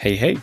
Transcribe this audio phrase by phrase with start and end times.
[0.00, 0.38] Hey, hey!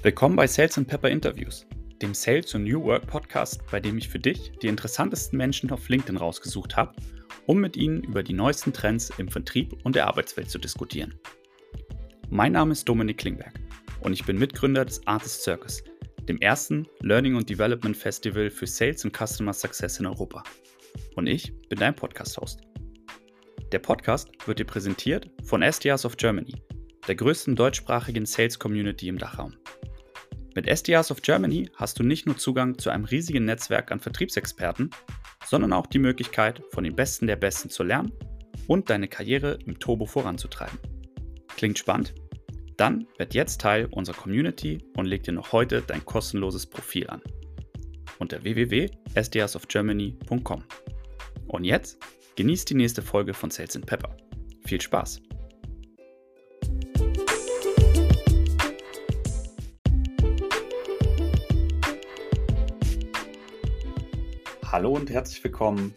[0.00, 1.66] Willkommen bei Sales and Pepper Interviews,
[2.00, 5.90] dem Sales und New Work Podcast, bei dem ich für dich die interessantesten Menschen auf
[5.90, 6.94] LinkedIn rausgesucht habe,
[7.44, 11.20] um mit ihnen über die neuesten Trends im Vertrieb und der Arbeitswelt zu diskutieren.
[12.30, 13.52] Mein Name ist Dominik Klingberg
[14.00, 15.84] und ich bin Mitgründer des Artist Circus,
[16.26, 20.42] dem ersten Learning und Development Festival für Sales und Customer Success in Europa.
[21.14, 22.62] Und ich bin dein Podcast-Host.
[23.70, 26.54] Der Podcast wird dir präsentiert von SDRs of Germany–
[27.08, 29.54] der größten deutschsprachigen Sales Community im Dachraum.
[30.54, 34.90] Mit SDRs of Germany hast du nicht nur Zugang zu einem riesigen Netzwerk an Vertriebsexperten,
[35.44, 38.12] sondern auch die Möglichkeit, von den Besten der Besten zu lernen
[38.68, 40.78] und deine Karriere im Turbo voranzutreiben.
[41.56, 42.14] Klingt spannend?
[42.76, 47.22] Dann werd jetzt Teil unserer Community und leg dir noch heute dein kostenloses Profil an.
[48.18, 50.64] Unter www.sdrsofgermany.com.
[51.48, 51.98] Und jetzt
[52.36, 54.16] genießt die nächste Folge von Sales Pepper.
[54.66, 55.20] Viel Spaß!
[64.74, 65.94] Hallo und herzlich willkommen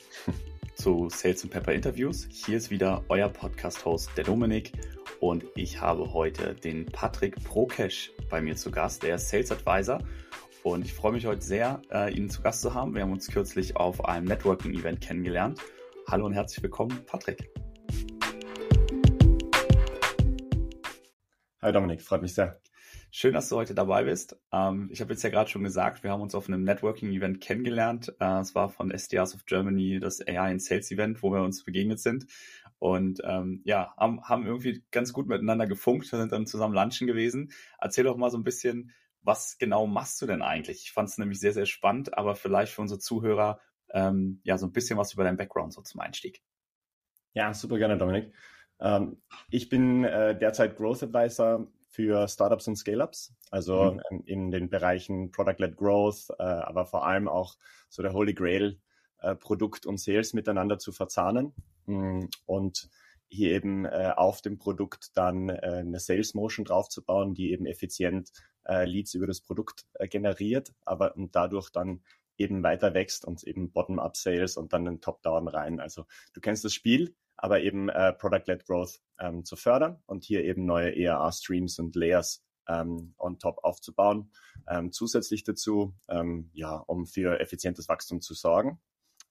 [0.75, 2.27] zu Sales and Pepper Interviews.
[2.29, 4.71] Hier ist wieder euer Podcast-Host, der Dominik.
[5.19, 9.01] Und ich habe heute den Patrick Prokesh bei mir zu Gast.
[9.01, 10.03] Der ist Sales Advisor.
[10.61, 12.93] Und ich freue mich heute sehr, äh, ihn zu Gast zu haben.
[12.93, 15.59] Wir haben uns kürzlich auf einem Networking-Event kennengelernt.
[16.07, 17.49] Hallo und herzlich willkommen, Patrick.
[21.63, 22.61] Hi Dominik, freut mich sehr.
[23.19, 24.39] Schön, dass du heute dabei bist.
[24.51, 28.13] Ähm, ich habe jetzt ja gerade schon gesagt, wir haben uns auf einem Networking-Event kennengelernt.
[28.19, 31.63] Äh, es war von SDRs of Germany, das AI in Sales Event, wo wir uns
[31.63, 32.27] begegnet sind.
[32.77, 37.51] Und ähm, ja, haben, haben irgendwie ganz gut miteinander gefunkt, sind dann zusammen lunchen gewesen.
[37.79, 38.93] Erzähl doch mal so ein bisschen,
[39.23, 40.83] was genau machst du denn eigentlich?
[40.83, 43.59] Ich fand es nämlich sehr, sehr spannend, aber vielleicht für unsere Zuhörer
[43.93, 46.43] ähm, ja so ein bisschen was über deinen Background so zum Einstieg.
[47.33, 48.31] Ja, super gerne, Dominik.
[48.79, 49.17] Ähm,
[49.49, 54.21] ich bin äh, derzeit Growth Advisor für Startups und Scale-Ups, also mhm.
[54.27, 57.55] In den Bereichen Product-led Growth, äh, aber vor allem auch
[57.89, 58.79] so der Holy Grail,
[59.17, 61.55] äh, Produkt und Sales miteinander zu verzahnen
[61.87, 62.87] mm, und
[63.29, 68.31] hier eben äh, auf dem Produkt dann eine Sales Motion draufzubauen, die eben effizient
[68.69, 72.01] Leads über das Produkt generiert, aber und dadurch dann
[72.37, 75.79] eben weiter wächst und eben Bottom-up Sales und dann den Top-Down rein.
[75.79, 80.43] Also du kennst das Spiel, aber eben äh, Product-led Growth ähm, zu fördern und hier
[80.43, 84.31] eben neue ERA-Streams und Layers ähm, on top aufzubauen.
[84.67, 88.79] Ähm, zusätzlich dazu, ähm, ja, um für effizientes Wachstum zu sorgen.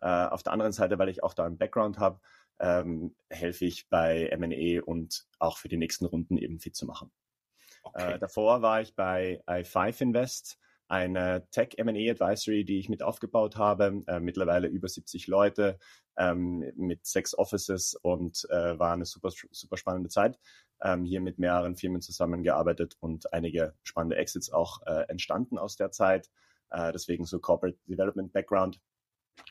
[0.01, 2.21] Äh, auf der anderen Seite, weil ich auch da einen Background habe,
[2.59, 7.11] ähm, helfe ich bei M&A und auch für die nächsten Runden eben fit zu machen.
[7.83, 8.15] Okay.
[8.15, 13.57] Äh, davor war ich bei i5 Invest, eine Tech M&A Advisory, die ich mit aufgebaut
[13.57, 15.79] habe, äh, mittlerweile über 70 Leute
[16.17, 20.39] ähm, mit sechs Offices und äh, war eine super, super spannende Zeit.
[20.83, 25.91] Ähm, hier mit mehreren Firmen zusammengearbeitet und einige spannende Exits auch äh, entstanden aus der
[25.91, 26.31] Zeit.
[26.71, 28.81] Äh, deswegen so Corporate Development Background.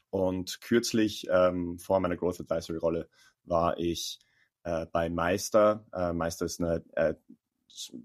[0.09, 3.09] Und kürzlich ähm, vor meiner Growth Advisory Rolle
[3.43, 4.19] war ich
[4.63, 5.85] äh, bei Meister.
[5.93, 6.83] Äh, Meister ist eine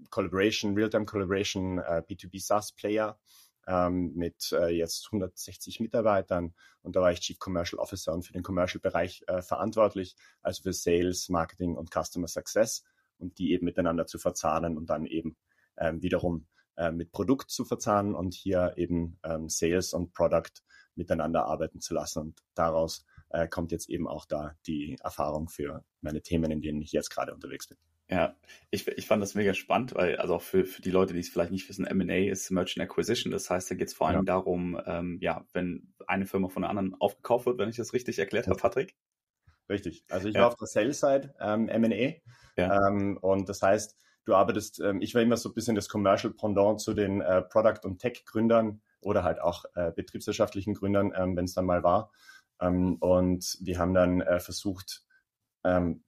[0.09, 3.19] Collaboration, Real-Time Collaboration, äh, B2B SaaS Player
[3.67, 8.33] ähm, mit äh, jetzt 160 Mitarbeitern und da war ich Chief Commercial Officer und für
[8.33, 12.83] den Commercial-Bereich äh, verantwortlich, also für Sales, Marketing und Customer Success
[13.17, 15.37] und die eben miteinander zu verzahnen und dann eben
[15.77, 20.63] ähm, wiederum äh, mit Produkt zu verzahnen und hier eben ähm, Sales und Product
[20.95, 25.83] miteinander arbeiten zu lassen und daraus äh, kommt jetzt eben auch da die Erfahrung für
[26.01, 27.77] meine Themen, in denen ich jetzt gerade unterwegs bin.
[28.11, 28.35] Ja,
[28.71, 31.29] ich, ich fand das mega spannend, weil, also auch für, für die Leute, die es
[31.29, 33.31] vielleicht nicht wissen, M&A ist Merchant Acquisition.
[33.31, 34.33] Das heißt, da geht es vor allem ja.
[34.33, 38.19] darum, ähm, ja, wenn eine Firma von der anderen aufgekauft wird, wenn ich das richtig
[38.19, 38.97] erklärt habe, Patrick.
[39.69, 40.03] Richtig.
[40.09, 40.41] Also ich ja.
[40.41, 42.15] war auf der Sales-Side ähm, M&A.
[42.61, 42.87] Ja.
[42.89, 43.95] Ähm, und das heißt,
[44.25, 47.41] du arbeitest, ähm, ich war immer so ein bisschen das Commercial Pendant zu den äh,
[47.43, 52.11] Product- und Tech-Gründern oder halt auch äh, betriebswirtschaftlichen Gründern, ähm, wenn es dann mal war.
[52.59, 55.05] Ähm, und wir haben dann äh, versucht,
[55.63, 56.03] ähm,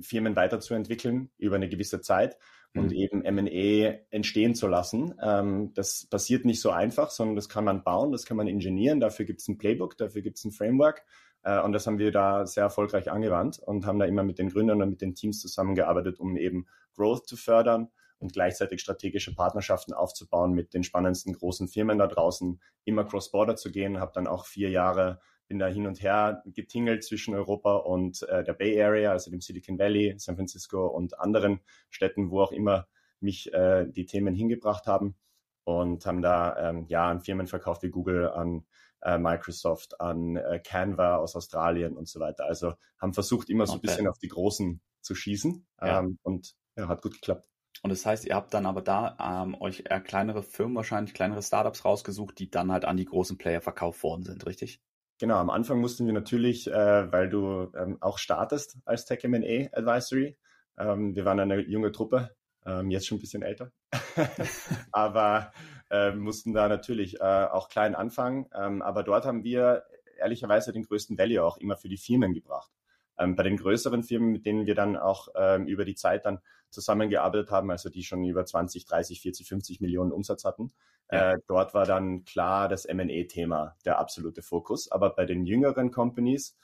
[0.00, 2.38] Firmen weiterzuentwickeln über eine gewisse Zeit
[2.74, 2.92] und mhm.
[2.92, 5.14] eben M&A entstehen zu lassen.
[5.22, 9.00] Ähm, das passiert nicht so einfach, sondern das kann man bauen, das kann man ingenieren.
[9.00, 11.04] Dafür gibt es ein Playbook, dafür gibt es ein Framework.
[11.42, 14.50] Äh, und das haben wir da sehr erfolgreich angewandt und haben da immer mit den
[14.50, 17.88] Gründern und mit den Teams zusammengearbeitet, um eben Growth zu fördern
[18.18, 23.70] und gleichzeitig strategische Partnerschaften aufzubauen mit den spannendsten großen Firmen da draußen, immer cross-border zu
[23.70, 24.00] gehen.
[24.00, 28.44] Habe dann auch vier Jahre bin da hin und her getingelt zwischen Europa und äh,
[28.44, 31.60] der Bay Area, also dem Silicon Valley, San Francisco und anderen
[31.90, 32.86] Städten, wo auch immer
[33.20, 35.16] mich äh, die Themen hingebracht haben
[35.64, 38.64] und haben da ähm, ja an Firmen verkauft wie Google, an
[39.02, 42.44] äh, Microsoft, an äh, Canva aus Australien und so weiter.
[42.44, 46.00] Also haben versucht immer so ein bisschen auf die Großen zu schießen ja.
[46.00, 47.48] ähm, und ja, hat gut geklappt.
[47.82, 51.42] Und das heißt, ihr habt dann aber da ähm, euch eher kleinere Firmen, wahrscheinlich kleinere
[51.42, 54.80] Startups rausgesucht, die dann halt an die großen Player verkauft worden sind, richtig?
[55.18, 59.68] Genau, am Anfang mussten wir natürlich, äh, weil du ähm, auch startest als Tech M&A
[59.76, 60.36] Advisory.
[60.78, 62.30] Ähm, wir waren eine junge Truppe,
[62.64, 63.72] ähm, jetzt schon ein bisschen älter,
[64.92, 65.52] aber
[65.90, 68.46] äh, mussten da natürlich äh, auch klein anfangen.
[68.54, 69.82] Ähm, aber dort haben wir
[70.18, 72.70] ehrlicherweise den größten Value auch immer für die Firmen gebracht.
[73.18, 76.40] Ähm, bei den größeren Firmen, mit denen wir dann auch ähm, über die Zeit dann
[76.70, 80.72] zusammengearbeitet haben, also die schon über 20, 30, 40, 50 Millionen Umsatz hatten,
[81.10, 81.32] ja.
[81.32, 84.90] äh, dort war dann klar das M&A-Thema der absolute Fokus.
[84.90, 86.56] Aber bei den jüngeren Companies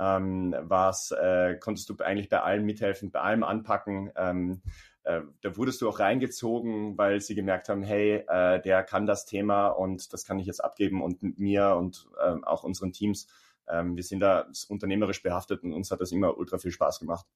[0.00, 4.10] ähm, war's, äh, konntest du eigentlich bei allem mithelfen, bei allem anpacken.
[4.16, 4.62] Ähm,
[5.04, 9.26] äh, da wurdest du auch reingezogen, weil sie gemerkt haben, hey, äh, der kann das
[9.26, 13.26] Thema und das kann ich jetzt abgeben und mit mir und äh, auch unseren Teams
[13.68, 17.26] ähm, wir sind da unternehmerisch behaftet und uns hat das immer ultra viel Spaß gemacht,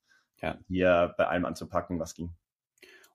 [0.40, 0.58] ja.
[0.68, 2.34] hier bei allem anzupacken, was ging.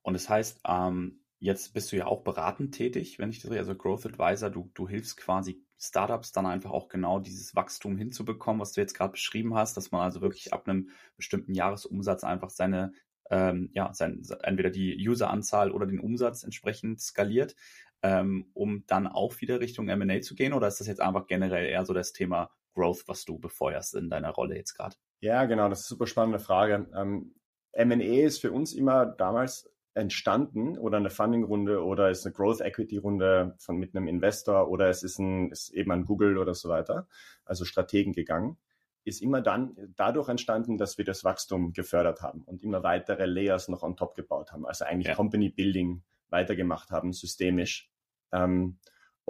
[0.02, 3.76] Und das heißt, ähm, jetzt bist du ja auch beratend tätig, wenn ich das also
[3.76, 8.74] Growth Advisor, du, du hilfst quasi Startups dann einfach auch genau dieses Wachstum hinzubekommen, was
[8.74, 12.94] du jetzt gerade beschrieben hast, dass man also wirklich ab einem bestimmten Jahresumsatz einfach seine
[13.32, 17.56] ähm, ja, sein, entweder die Useranzahl oder den Umsatz entsprechend skaliert,
[18.04, 20.54] ähm, um dann auch wieder Richtung M&A zu gehen?
[20.54, 24.10] Oder ist das jetzt einfach generell eher so das Thema Growth, was du befeuerst in
[24.10, 24.96] deiner Rolle jetzt gerade?
[25.20, 26.88] Ja, genau, das ist eine super spannende Frage.
[26.96, 27.36] Ähm,
[27.74, 33.56] M&A ist für uns immer damals entstanden oder eine Funding-Runde oder ist eine Growth Equity-Runde
[33.60, 37.08] von mit einem Investor oder es ist, ein, ist eben an Google oder so weiter,
[37.46, 38.58] also Strategen gegangen,
[39.04, 43.68] ist immer dann dadurch entstanden, dass wir das Wachstum gefördert haben und immer weitere Layers
[43.68, 45.16] noch on top gebaut haben, also eigentlich ja.
[45.16, 47.92] Company Building weitergemacht haben, systemisch.
[48.32, 48.80] Ähm,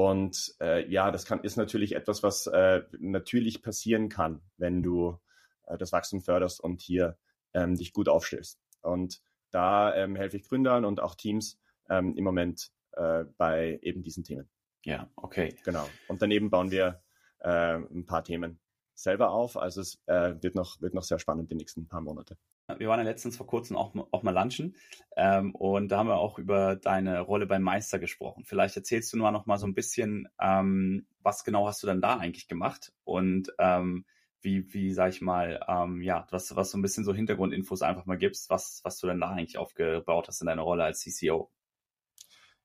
[0.09, 5.19] und äh, ja, das kann, ist natürlich etwas, was äh, natürlich passieren kann, wenn du
[5.67, 7.17] äh, das Wachstum förderst und hier
[7.53, 8.59] ähm, dich gut aufstellst.
[8.81, 9.21] Und
[9.51, 11.59] da ähm, helfe ich Gründern und auch Teams
[11.89, 14.49] ähm, im Moment äh, bei eben diesen Themen.
[14.83, 15.55] Ja, okay.
[15.63, 15.87] Genau.
[16.07, 17.01] Und daneben bauen wir
[17.39, 18.59] äh, ein paar Themen
[19.03, 19.57] selber auf.
[19.57, 22.37] Also es äh, wird, noch, wird noch sehr spannend die nächsten paar Monate.
[22.77, 24.75] Wir waren ja letztens vor kurzem auch, auch mal lunchen
[25.17, 28.45] ähm, und da haben wir auch über deine Rolle beim Meister gesprochen.
[28.45, 32.01] Vielleicht erzählst du nur noch mal so ein bisschen, ähm, was genau hast du denn
[32.01, 34.05] da eigentlich gemacht und ähm,
[34.41, 38.05] wie, wie sag ich mal, ähm, ja, was, was so ein bisschen so Hintergrundinfos einfach
[38.05, 41.51] mal gibst, was, was du denn da eigentlich aufgebaut hast in deiner Rolle als CCO.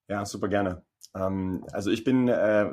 [0.09, 0.85] Ja, super gerne.
[1.15, 2.71] Ähm, also ich bin äh,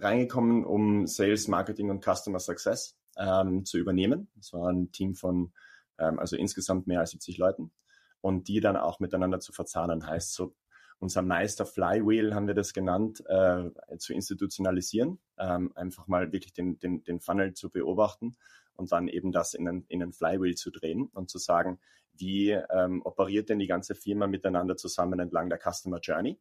[0.00, 4.28] reingekommen, um Sales, Marketing und Customer Success ähm, zu übernehmen.
[4.36, 5.52] Das war ein Team von
[5.98, 7.72] ähm, also insgesamt mehr als 70 Leuten.
[8.20, 10.54] Und die dann auch miteinander zu verzahnen, heißt so
[10.98, 16.78] unser Meister Flywheel haben wir das genannt, äh, zu institutionalisieren, ähm, einfach mal wirklich den,
[16.78, 18.36] den, den Funnel zu beobachten
[18.74, 21.80] und dann eben das in einen, in einen Flywheel zu drehen und zu sagen,
[22.12, 26.38] wie ähm, operiert denn die ganze Firma miteinander zusammen entlang der Customer Journey?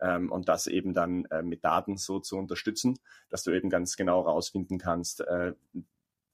[0.00, 3.96] Ähm, und das eben dann äh, mit Daten so zu unterstützen, dass du eben ganz
[3.96, 5.52] genau rausfinden kannst, äh,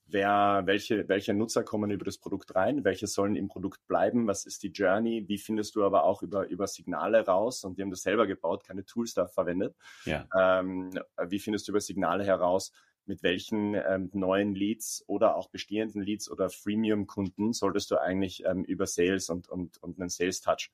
[0.06, 4.46] wer, welche, welche Nutzer kommen über das Produkt rein, welche sollen im Produkt bleiben, was
[4.46, 7.90] ist die Journey, wie findest du aber auch über, über Signale raus und die haben
[7.90, 9.74] das selber gebaut, keine Tools da verwendet.
[10.04, 10.26] Ja.
[10.36, 10.90] Ähm,
[11.28, 12.72] wie findest du über Signale heraus,
[13.06, 18.64] mit welchen ähm, neuen Leads oder auch bestehenden Leads oder Freemium-Kunden solltest du eigentlich ähm,
[18.64, 20.72] über Sales und, und, und einen Sales-Touch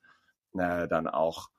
[0.55, 1.49] äh, dann auch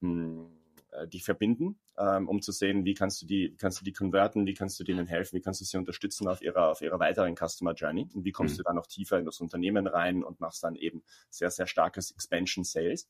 [0.00, 0.57] mh, hm,
[1.06, 4.54] die verbinden, ähm, um zu sehen, wie kannst du die, kannst du die konverten, wie
[4.54, 7.74] kannst du denen helfen, wie kannst du sie unterstützen auf ihrer, auf ihrer weiteren Customer
[7.74, 8.58] Journey und wie kommst mhm.
[8.58, 12.10] du dann noch tiefer in das Unternehmen rein und machst dann eben sehr, sehr starkes
[12.10, 13.08] Expansion Sales.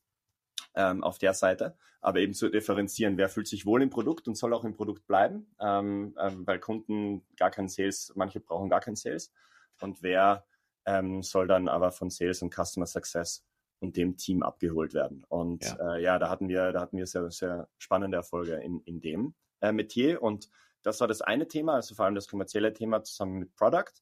[0.75, 4.35] Ähm, auf der Seite, aber eben zu differenzieren, wer fühlt sich wohl im Produkt und
[4.35, 8.81] soll auch im Produkt bleiben, ähm, ähm, weil Kunden gar keinen Sales, manche brauchen gar
[8.81, 9.31] keinen Sales
[9.79, 10.45] und wer
[10.85, 13.43] ähm, soll dann aber von Sales und Customer Success
[13.79, 15.23] und dem Team abgeholt werden.
[15.27, 18.81] Und ja, äh, ja da hatten wir, da hatten wir sehr, sehr spannende Erfolge in,
[18.81, 20.21] in dem äh, Metier.
[20.21, 20.49] Und
[20.83, 23.93] das war das eine Thema, also vor allem das kommerzielle Thema zusammen mit Product.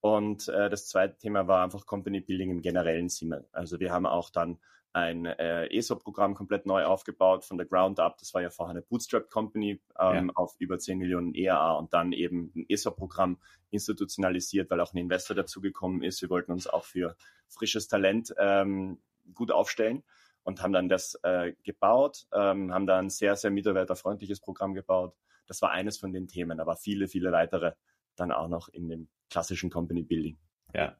[0.00, 3.46] Und äh, das zweite Thema war einfach Company Building im generellen Sinne.
[3.52, 4.58] Also wir haben auch dann
[4.96, 8.16] ein äh, ESOP-Programm komplett neu aufgebaut von der Ground Up.
[8.16, 10.32] Das war ja vorher eine Bootstrap Company ähm, ja.
[10.34, 13.38] auf über 10 Millionen ERA und dann eben ein ESOP-Programm
[13.70, 16.22] institutionalisiert, weil auch ein Investor dazugekommen ist.
[16.22, 17.14] Wir wollten uns auch für
[17.46, 18.98] frisches Talent ähm,
[19.34, 20.02] gut aufstellen
[20.42, 25.14] und haben dann das äh, gebaut, ähm, haben dann ein sehr, sehr mitarbeiterfreundliches Programm gebaut.
[25.46, 27.72] Das war eines von den Themen, aber viele, viele weitere
[28.16, 30.38] dann auch noch in dem klassischen Company Building.
[30.74, 30.96] Ja,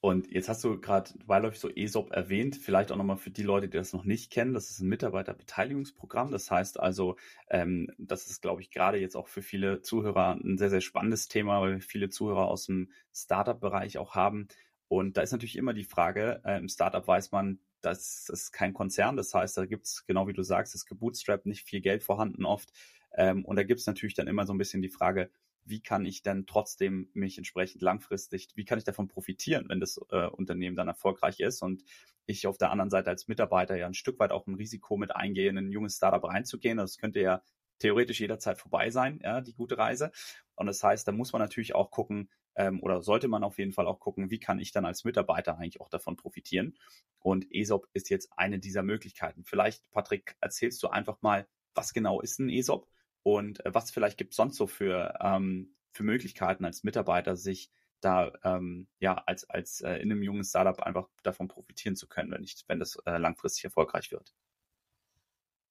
[0.00, 3.68] und jetzt hast du gerade beiläufig so ESOP erwähnt, vielleicht auch nochmal für die Leute,
[3.68, 6.30] die das noch nicht kennen, das ist ein Mitarbeiterbeteiligungsprogramm.
[6.30, 7.16] Das heißt also,
[7.50, 11.26] ähm, das ist, glaube ich, gerade jetzt auch für viele Zuhörer ein sehr, sehr spannendes
[11.26, 14.46] Thema, weil wir viele Zuhörer aus dem Startup-Bereich auch haben.
[14.86, 18.74] Und da ist natürlich immer die Frage, äh, im Startup weiß man, das ist kein
[18.74, 22.44] Konzern, das heißt, da gibt's genau wie du sagst, ist gebootstrapped, nicht viel Geld vorhanden
[22.44, 22.72] oft.
[23.14, 25.30] Ähm, und da gibt's natürlich dann immer so ein bisschen die Frage,
[25.64, 30.00] wie kann ich denn trotzdem mich entsprechend langfristig, wie kann ich davon profitieren, wenn das
[30.10, 31.84] äh, Unternehmen dann erfolgreich ist und
[32.26, 35.14] ich auf der anderen Seite als Mitarbeiter ja ein Stück weit auch ein Risiko mit
[35.14, 36.78] eingehe, in ein junges Startup reinzugehen.
[36.78, 37.42] Das könnte ja
[37.78, 40.10] theoretisch jederzeit vorbei sein, ja, die gute Reise.
[40.54, 42.28] Und das heißt, da muss man natürlich auch gucken,
[42.58, 45.56] ähm, oder sollte man auf jeden Fall auch gucken, wie kann ich dann als Mitarbeiter
[45.56, 46.76] eigentlich auch davon profitieren.
[47.20, 49.44] Und ESOP ist jetzt eine dieser Möglichkeiten.
[49.44, 52.88] Vielleicht, Patrick, erzählst du einfach mal, was genau ist ein ESOP
[53.22, 57.70] und äh, was vielleicht gibt es sonst so für, ähm, für Möglichkeiten als Mitarbeiter, sich
[58.00, 62.30] da ähm, ja als, als äh, in einem jungen Startup einfach davon profitieren zu können,
[62.32, 64.34] wenn, ich, wenn das äh, langfristig erfolgreich wird.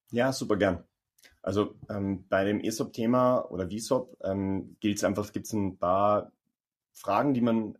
[0.09, 0.85] Ja, super gern.
[1.41, 6.31] Also ähm, bei dem ESOP-Thema oder VSOP ähm, gilt es einfach, gibt es ein paar
[6.97, 7.77] Fragen, die man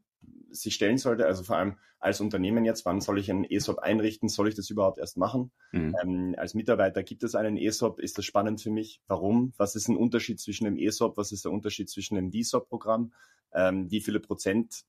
[0.51, 1.25] sich stellen sollte.
[1.25, 4.29] Also vor allem als Unternehmen jetzt, wann soll ich einen ESOP einrichten?
[4.29, 5.51] Soll ich das überhaupt erst machen?
[5.71, 5.95] Mhm.
[6.01, 7.99] Ähm, als Mitarbeiter gibt es einen ESOP.
[7.99, 9.01] Ist das spannend für mich?
[9.07, 9.53] Warum?
[9.57, 11.17] Was ist ein Unterschied zwischen dem ESOP?
[11.17, 13.13] Was ist der Unterschied zwischen dem VSOP-Programm?
[13.53, 14.83] Ähm, wie viele Prozent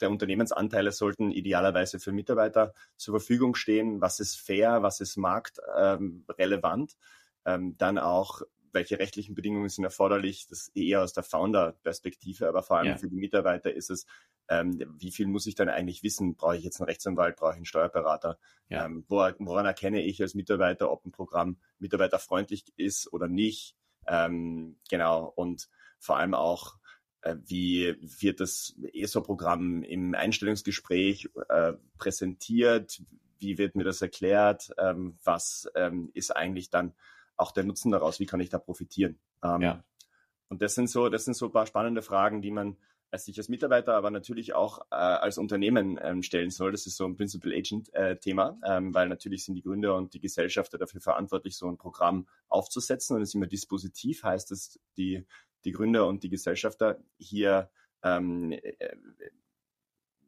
[0.00, 4.00] der Unternehmensanteile sollten idealerweise für Mitarbeiter zur Verfügung stehen?
[4.00, 4.82] Was ist fair?
[4.82, 6.96] Was ist marktrelevant?
[7.46, 8.42] Ähm, dann auch,
[8.74, 10.46] welche rechtlichen Bedingungen sind erforderlich?
[10.48, 12.96] Das eher aus der Founder-Perspektive, aber vor allem ja.
[12.96, 14.06] für die Mitarbeiter ist es,
[14.48, 16.34] ähm, wie viel muss ich dann eigentlich wissen?
[16.34, 17.36] Brauche ich jetzt einen Rechtsanwalt?
[17.36, 18.38] Brauche ich einen Steuerberater?
[18.68, 18.84] Ja.
[18.84, 23.76] Ähm, woran erkenne ich als Mitarbeiter, ob ein Programm mitarbeiterfreundlich ist oder nicht?
[24.06, 25.32] Ähm, genau.
[25.34, 26.74] Und vor allem auch,
[27.22, 33.02] äh, wie wird das ESO-Programm im Einstellungsgespräch äh, präsentiert?
[33.38, 34.70] Wie wird mir das erklärt?
[34.78, 36.94] Ähm, was ähm, ist eigentlich dann
[37.36, 38.20] auch der Nutzen daraus?
[38.20, 39.18] Wie kann ich da profitieren?
[39.42, 39.84] Ähm, ja.
[40.48, 42.76] Und das sind so, das sind so ein paar spannende Fragen, die man
[43.14, 46.72] als sich als Mitarbeiter, aber natürlich auch äh, als Unternehmen ähm, stellen soll.
[46.72, 50.14] Das ist so ein Principal Agent äh, Thema, ähm, weil natürlich sind die Gründer und
[50.14, 53.14] die Gesellschafter dafür verantwortlich, so ein Programm aufzusetzen.
[53.14, 55.24] Und es ist immer dispositiv, heißt es, die,
[55.64, 57.70] die Gründer und die Gesellschafter hier,
[58.02, 58.96] ähm, äh,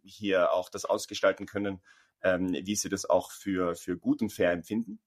[0.04, 1.82] hier auch das ausgestalten können,
[2.22, 5.00] ähm, wie sie das auch für, für gut und fair empfinden.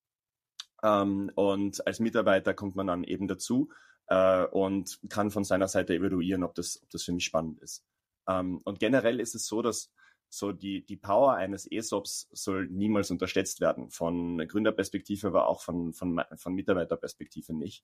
[0.84, 3.70] Ähm, und als Mitarbeiter kommt man dann eben dazu
[4.08, 7.86] äh, und kann von seiner Seite evaluieren, ob das, ob das für mich spannend ist.
[8.28, 9.92] Ähm, und generell ist es so, dass
[10.30, 15.94] so die, die Power eines ESOPs soll niemals unterschätzt werden, von Gründerperspektive, aber auch von,
[15.94, 17.84] von, von Mitarbeiterperspektive nicht.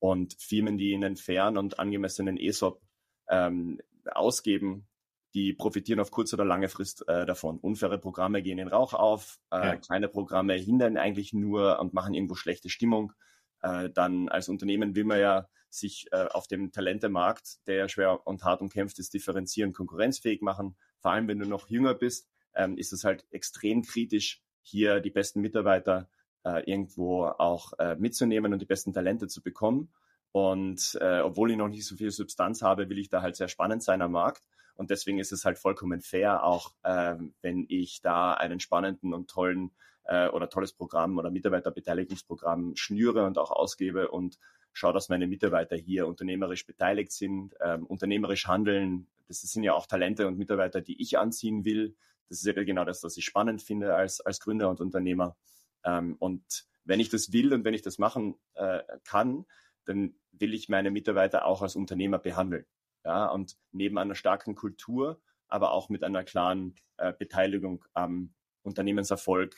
[0.00, 2.82] Und Firmen, die einen fairen und angemessenen ESOP
[3.28, 3.80] ähm,
[4.12, 4.86] ausgeben,
[5.34, 7.58] die profitieren auf kurz oder lange Frist äh, davon.
[7.58, 9.76] Unfaire Programme gehen in Rauch auf, äh, ja.
[9.76, 13.12] kleine Programme hindern eigentlich nur und machen irgendwo schlechte Stimmung.
[13.60, 18.26] Äh, dann als Unternehmen will man ja sich äh, auf dem Talentemarkt, der ja schwer
[18.26, 20.76] und hart umkämpft ist, differenzieren, konkurrenzfähig machen.
[21.00, 25.10] Vor allem, wenn du noch jünger bist, ähm, ist es halt extrem kritisch, hier die
[25.10, 26.08] besten Mitarbeiter
[26.44, 29.92] äh, irgendwo auch äh, mitzunehmen und die besten Talente zu bekommen.
[30.30, 33.48] Und äh, obwohl ich noch nicht so viel Substanz habe, will ich da halt sehr
[33.48, 34.42] spannend sein am Markt.
[34.74, 39.30] Und deswegen ist es halt vollkommen fair, auch ähm, wenn ich da einen spannenden und
[39.30, 39.70] tollen
[40.04, 44.38] äh, oder tolles Programm oder Mitarbeiterbeteiligungsprogramm schnüre und auch ausgebe und
[44.72, 49.06] schaue, dass meine Mitarbeiter hier unternehmerisch beteiligt sind, ähm, unternehmerisch handeln.
[49.28, 51.96] Das sind ja auch Talente und Mitarbeiter, die ich anziehen will.
[52.28, 55.36] Das ist ja genau das, was ich spannend finde als, als Gründer und Unternehmer.
[55.84, 59.46] Ähm, und wenn ich das will und wenn ich das machen äh, kann,
[59.84, 62.66] dann will ich meine Mitarbeiter auch als Unternehmer behandeln.
[63.04, 69.54] Ja, und neben einer starken Kultur, aber auch mit einer klaren äh, Beteiligung am Unternehmenserfolg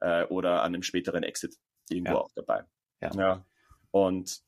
[0.00, 1.56] äh, oder an einem späteren Exit
[1.88, 2.18] irgendwo ja.
[2.18, 2.64] auch dabei.
[3.00, 3.10] Ja.
[3.14, 3.46] ja.
[3.90, 4.42] Und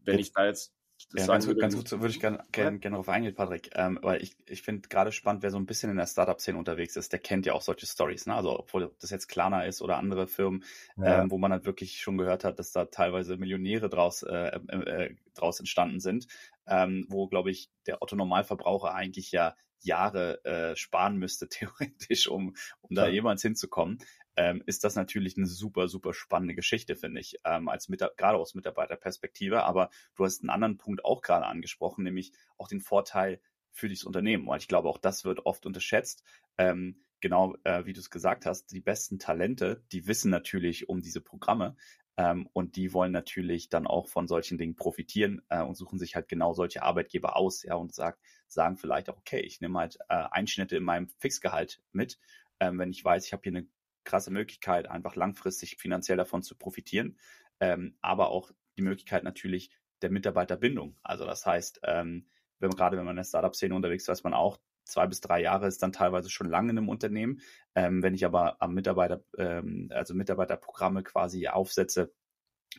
[0.00, 0.74] wenn jetzt, ich da jetzt
[1.14, 4.22] ja, ganz, würde, ganz gut, würde ich gerne gern, gern darauf eingehen, Patrick, ähm, weil
[4.22, 7.20] ich, ich finde gerade spannend, wer so ein bisschen in der Startup-Szene unterwegs ist, der
[7.20, 8.34] kennt ja auch solche Stories, ne?
[8.34, 10.64] Also obwohl das jetzt Klarna ist oder andere Firmen,
[10.96, 11.22] ja.
[11.22, 15.06] ähm, wo man halt wirklich schon gehört hat, dass da teilweise Millionäre draus, äh, äh,
[15.06, 16.26] äh draus entstanden sind,
[16.70, 22.94] ähm, wo, glaube ich, der Otto-Normalverbraucher eigentlich ja Jahre äh, sparen müsste, theoretisch, um, um
[22.94, 23.98] da jemals hinzukommen,
[24.36, 28.54] ähm, ist das natürlich eine super, super spannende Geschichte, finde ich, ähm, als gerade aus
[28.54, 29.64] Mitarbeiterperspektive.
[29.64, 33.40] Aber du hast einen anderen Punkt auch gerade angesprochen, nämlich auch den Vorteil
[33.72, 36.24] für dieses Unternehmen, weil ich glaube, auch das wird oft unterschätzt.
[36.58, 41.00] Ähm, genau äh, wie du es gesagt hast, die besten Talente, die wissen natürlich um
[41.02, 41.76] diese Programme,
[42.20, 46.16] ähm, und die wollen natürlich dann auch von solchen Dingen profitieren äh, und suchen sich
[46.16, 49.96] halt genau solche Arbeitgeber aus, ja, und sagt, sagen vielleicht auch, okay, ich nehme halt
[50.10, 52.18] äh, Einschnitte in meinem Fixgehalt mit,
[52.60, 53.66] ähm, wenn ich weiß, ich habe hier eine
[54.04, 57.16] krasse Möglichkeit, einfach langfristig finanziell davon zu profitieren,
[57.58, 59.70] ähm, aber auch die Möglichkeit natürlich
[60.02, 60.98] der Mitarbeiterbindung.
[61.02, 62.26] Also das heißt, ähm,
[62.58, 65.42] wenn, gerade wenn man in der Startup-Szene unterwegs ist, weiß man auch, zwei bis drei
[65.42, 67.40] Jahre ist dann teilweise schon lange in einem Unternehmen.
[67.74, 72.12] Ähm, wenn ich aber am Mitarbeiter, ähm, also Mitarbeiterprogramme quasi aufsetze,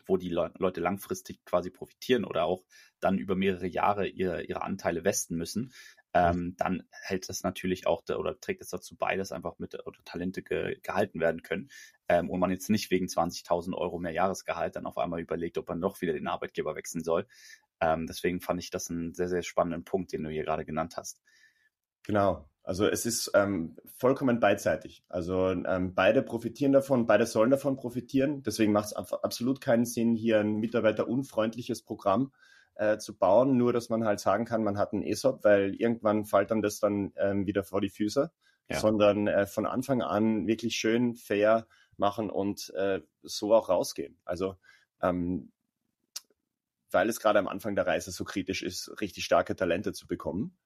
[0.06, 2.64] wo die Le Leute langfristig quasi profitieren oder auch
[3.00, 5.72] dann über mehrere Jahre ihre, ihre Anteile westen müssen,
[6.14, 9.98] ähm, dann hält das natürlich auch oder trägt es dazu bei, dass einfach mit oder
[10.04, 11.70] Talente ge, gehalten werden können
[12.08, 15.68] ähm, und man jetzt nicht wegen 20.000 Euro mehr Jahresgehalt dann auf einmal überlegt, ob
[15.68, 17.26] man doch wieder den Arbeitgeber wechseln soll.
[17.80, 20.96] Ähm, deswegen fand ich das einen sehr, sehr spannenden Punkt, den du hier gerade genannt
[20.96, 21.22] hast.
[22.02, 22.48] Genau.
[22.64, 25.04] Also es ist ähm, vollkommen beidseitig.
[25.08, 28.42] Also ähm, beide profitieren davon, beide sollen davon profitieren.
[28.42, 32.32] Deswegen macht es absolut keinen Sinn, hier ein mitarbeiterunfreundliches Programm
[32.76, 36.24] äh, zu bauen, nur dass man halt sagen kann, man hat ein ESOP, weil irgendwann
[36.24, 38.30] fällt dann das dann ähm, wieder vor die Füße,
[38.68, 38.78] ja.
[38.78, 41.66] sondern äh, von Anfang an wirklich schön fair
[41.96, 44.18] machen und äh, so auch rausgehen.
[44.24, 44.56] Also
[45.02, 45.50] ähm,
[46.92, 50.56] weil es gerade am Anfang der Reise so kritisch ist, richtig starke Talente zu bekommen,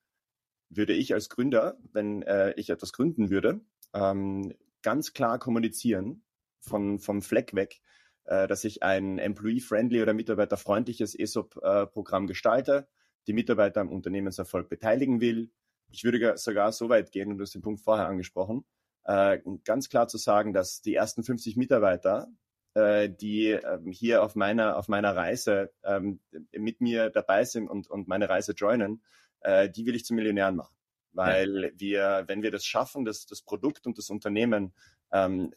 [0.69, 3.61] würde ich als Gründer, wenn äh, ich etwas gründen würde,
[3.95, 6.25] ähm, ganz klar kommunizieren
[6.61, 7.81] von, vom Fleck weg,
[8.25, 12.89] äh, dass ich ein employee-friendly oder mitarbeiterfreundliches ESOP-Programm äh, gestalte,
[13.27, 15.51] die Mitarbeiter am Unternehmenserfolg beteiligen will.
[15.91, 18.65] Ich würde sogar so weit gehen, und du hast den Punkt vorher angesprochen,
[19.05, 22.29] äh, ganz klar zu sagen, dass die ersten 50 Mitarbeiter,
[22.75, 26.21] äh, die ähm, hier auf meiner, auf meiner Reise ähm,
[26.53, 29.03] mit mir dabei sind und, und meine Reise joinen,
[29.41, 30.75] äh, die will ich zu Millionären machen.
[31.13, 31.71] Weil ja.
[31.77, 34.75] wir, wenn wir das schaffen, das, das Produkt und das Unternehmen
[35.13, 35.53] ähm,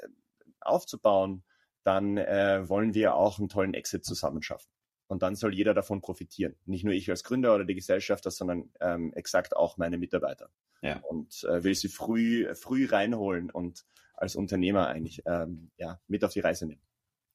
[0.61, 1.43] aufzubauen,
[1.83, 4.69] dann äh, wollen wir auch einen tollen Exit zusammen schaffen.
[5.07, 6.55] Und dann soll jeder davon profitieren.
[6.65, 10.49] Nicht nur ich als Gründer oder die Gesellschafter, sondern ähm, exakt auch meine Mitarbeiter.
[10.81, 10.99] Ja.
[10.99, 16.33] Und äh, will sie früh, früh reinholen und als Unternehmer eigentlich ähm, ja, mit auf
[16.33, 16.81] die Reise nehmen.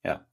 [0.05, 0.27] Ja,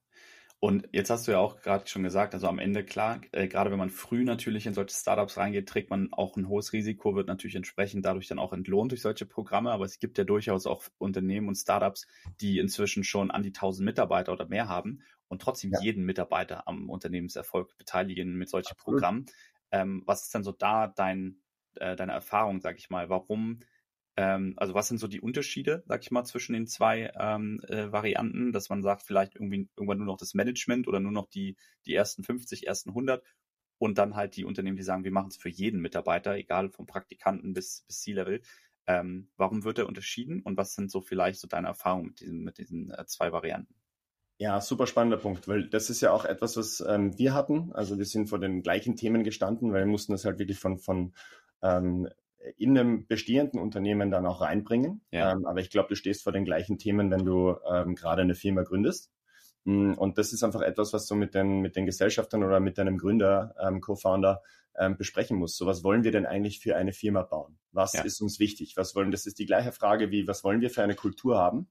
[0.64, 3.72] und jetzt hast du ja auch gerade schon gesagt, also am Ende klar, äh, gerade
[3.72, 7.28] wenn man früh natürlich in solche Startups reingeht, trägt man auch ein hohes Risiko, wird
[7.28, 9.72] natürlich entsprechend dadurch dann auch entlohnt durch solche Programme.
[9.72, 12.06] Aber es gibt ja durchaus auch Unternehmen und Startups,
[12.42, 15.82] die inzwischen schon an die 1000 Mitarbeiter oder mehr haben und trotzdem ja.
[15.82, 19.00] jeden Mitarbeiter am Unternehmenserfolg beteiligen mit solchen Absolut.
[19.00, 19.26] Programmen.
[19.72, 21.42] Ähm, was ist denn so da dein,
[21.78, 23.10] äh, deine Erfahrung, sag ich mal?
[23.10, 23.62] Warum
[24.18, 27.92] ähm, also was sind so die Unterschiede, sag ich mal, zwischen den zwei ähm, äh,
[27.92, 31.56] Varianten, dass man sagt, vielleicht irgendwie irgendwann nur noch das Management oder nur noch die,
[31.86, 33.24] die ersten 50, ersten 100
[33.78, 36.86] und dann halt die Unternehmen, die sagen, wir machen es für jeden Mitarbeiter, egal vom
[36.86, 38.42] Praktikanten bis, bis C-Level.
[38.88, 42.44] Ähm, warum wird er unterschieden und was sind so vielleicht so deine Erfahrungen mit diesen,
[42.44, 43.74] mit diesen äh, zwei Varianten?
[44.38, 47.72] Ja, super spannender Punkt, weil das ist ja auch etwas, was ähm, wir hatten.
[47.74, 50.80] Also wir sind vor den gleichen Themen gestanden, weil wir mussten das halt wirklich von,
[50.80, 51.14] von
[51.62, 52.10] ähm,
[52.58, 55.02] in einem bestehenden Unternehmen dann auch reinbringen.
[55.12, 55.32] Ja.
[55.32, 58.36] Ähm, aber ich glaube, du stehst vor den gleichen Themen, wenn du ähm, gerade eine
[58.36, 59.12] Firma gründest.
[59.64, 62.78] Mm, und das ist einfach etwas, was du mit den, mit den Gesellschaftern oder mit
[62.78, 64.42] deinem Gründer, ähm, Co-Founder
[64.78, 65.58] ähm, besprechen musst.
[65.58, 67.58] So, was wollen wir denn eigentlich für eine Firma bauen?
[67.72, 68.04] Was ja.
[68.04, 68.76] ist uns wichtig?
[68.78, 71.68] Was wollen, das ist die gleiche Frage wie, was wollen wir für eine Kultur haben?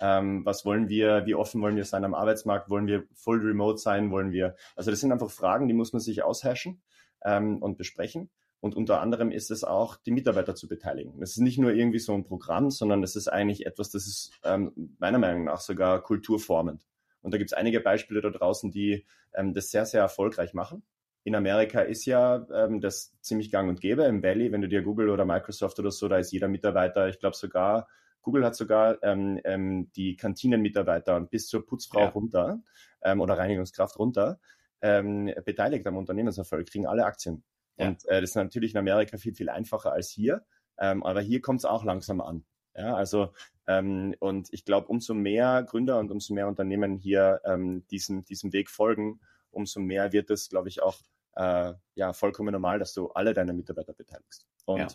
[0.00, 2.70] Ähm, was wollen wir, wie offen wollen wir sein am Arbeitsmarkt?
[2.70, 4.10] Wollen wir full remote sein?
[4.10, 6.82] Wollen wir, also das sind einfach Fragen, die muss man sich ausherrschen
[7.24, 8.30] ähm, und besprechen.
[8.60, 11.18] Und unter anderem ist es auch, die Mitarbeiter zu beteiligen.
[11.18, 14.32] Das ist nicht nur irgendwie so ein Programm, sondern das ist eigentlich etwas, das ist
[14.44, 16.86] ähm, meiner Meinung nach sogar kulturformend.
[17.22, 20.82] Und da gibt es einige Beispiele da draußen, die ähm, das sehr, sehr erfolgreich machen.
[21.24, 24.04] In Amerika ist ja ähm, das ziemlich gang und gäbe.
[24.04, 27.18] Im Valley, wenn du dir Google oder Microsoft oder so, da ist jeder Mitarbeiter, ich
[27.18, 27.88] glaube sogar,
[28.22, 32.08] Google hat sogar ähm, ähm, die Kantinenmitarbeiter bis zur Putzfrau ja.
[32.08, 32.62] runter
[33.02, 34.38] ähm, oder Reinigungskraft runter
[34.82, 37.42] ähm, beteiligt am Unternehmenserfolg, kriegen alle Aktien.
[37.80, 37.88] Ja.
[37.88, 40.44] Und äh, das ist natürlich in Amerika viel, viel einfacher als hier.
[40.78, 42.44] Ähm, aber hier kommt es auch langsam an.
[42.76, 43.32] Ja, also
[43.66, 48.52] ähm, und ich glaube, umso mehr Gründer und umso mehr Unternehmen hier ähm, diesem, diesem
[48.52, 50.98] Weg folgen, umso mehr wird es, glaube ich, auch
[51.36, 54.46] äh, ja vollkommen normal, dass du alle deine Mitarbeiter beteiligst.
[54.64, 54.88] Und ja.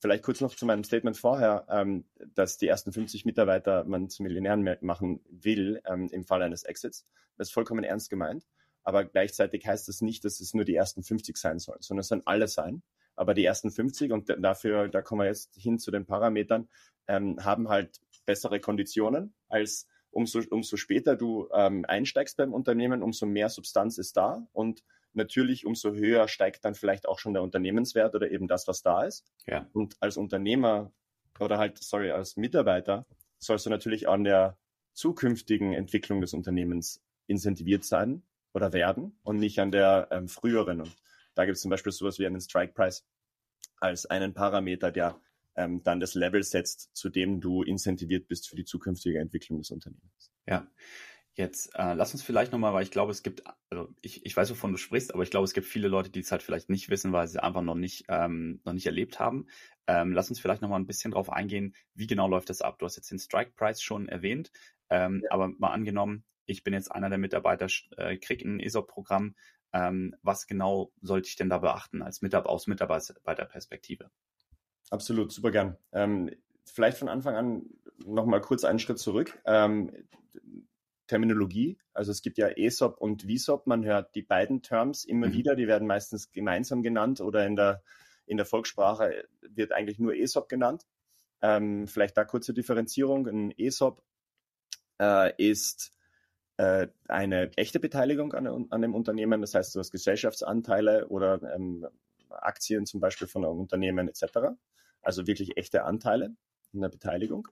[0.00, 4.22] vielleicht kurz noch zu meinem Statement vorher, ähm, dass die ersten 50 Mitarbeiter man zu
[4.22, 7.06] Millionären machen will ähm, im Fall eines Exits.
[7.36, 8.46] Das ist vollkommen ernst gemeint.
[8.88, 12.08] Aber gleichzeitig heißt das nicht, dass es nur die ersten 50 sein sollen, sondern es
[12.08, 12.82] sollen alle sein.
[13.16, 16.70] Aber die ersten 50, und dafür, da kommen wir jetzt hin zu den Parametern,
[17.06, 23.26] ähm, haben halt bessere Konditionen als umso, umso später du ähm, einsteigst beim Unternehmen, umso
[23.26, 28.14] mehr Substanz ist da und natürlich umso höher steigt dann vielleicht auch schon der Unternehmenswert
[28.14, 29.26] oder eben das, was da ist.
[29.46, 29.68] Ja.
[29.74, 30.94] Und als Unternehmer
[31.38, 33.04] oder halt, sorry, als Mitarbeiter
[33.36, 34.56] sollst du natürlich an der
[34.94, 38.22] zukünftigen Entwicklung des Unternehmens incentiviert sein
[38.52, 40.80] oder werden und nicht an der ähm, früheren.
[40.80, 40.96] Und
[41.34, 43.06] da gibt es zum Beispiel sowas wie einen Strike Price
[43.80, 45.20] als einen Parameter, der
[45.56, 49.70] ähm, dann das Level setzt, zu dem du incentiviert bist für die zukünftige Entwicklung des
[49.70, 50.32] Unternehmens.
[50.46, 50.66] Ja.
[51.34, 54.50] Jetzt äh, lass uns vielleicht nochmal, weil ich glaube, es gibt, also ich, ich weiß,
[54.50, 56.90] wovon du sprichst, aber ich glaube, es gibt viele Leute, die es halt vielleicht nicht
[56.90, 59.46] wissen, weil sie einfach noch nicht, ähm, noch nicht erlebt haben.
[59.86, 62.80] Ähm, lass uns vielleicht nochmal ein bisschen drauf eingehen, wie genau läuft das ab?
[62.80, 64.50] Du hast jetzt den Strike Price schon erwähnt,
[64.90, 65.30] ähm, ja.
[65.30, 69.36] aber mal angenommen, ich bin jetzt einer der Mitarbeiter, äh, krieg ein ESOP-Programm.
[69.72, 74.10] Ähm, was genau sollte ich denn da beachten als Mitarbeiter aus Mitarbeiterperspektive?
[74.90, 75.76] Absolut, super gern.
[75.92, 76.30] Ähm,
[76.64, 77.66] vielleicht von Anfang an
[77.98, 79.38] nochmal kurz einen Schritt zurück.
[79.44, 79.92] Ähm,
[81.06, 81.78] Terminologie.
[81.92, 83.66] Also es gibt ja ESOP und VSOP.
[83.66, 85.32] Man hört die beiden Terms immer mhm.
[85.32, 85.54] wieder.
[85.54, 87.82] Die werden meistens gemeinsam genannt oder in der,
[88.24, 90.86] in der Volkssprache wird eigentlich nur ESOP genannt.
[91.42, 93.26] Ähm, vielleicht da kurze Differenzierung.
[93.26, 94.02] Ein ESOP
[94.98, 95.92] äh, ist
[96.58, 99.40] äh, eine echte Beteiligung an, an dem Unternehmen.
[99.40, 101.86] Das heißt, du hast Gesellschaftsanteile oder ähm,
[102.28, 104.56] Aktien zum Beispiel von einem Unternehmen etc.
[105.02, 106.34] Also wirklich echte Anteile
[106.72, 107.48] in der Beteiligung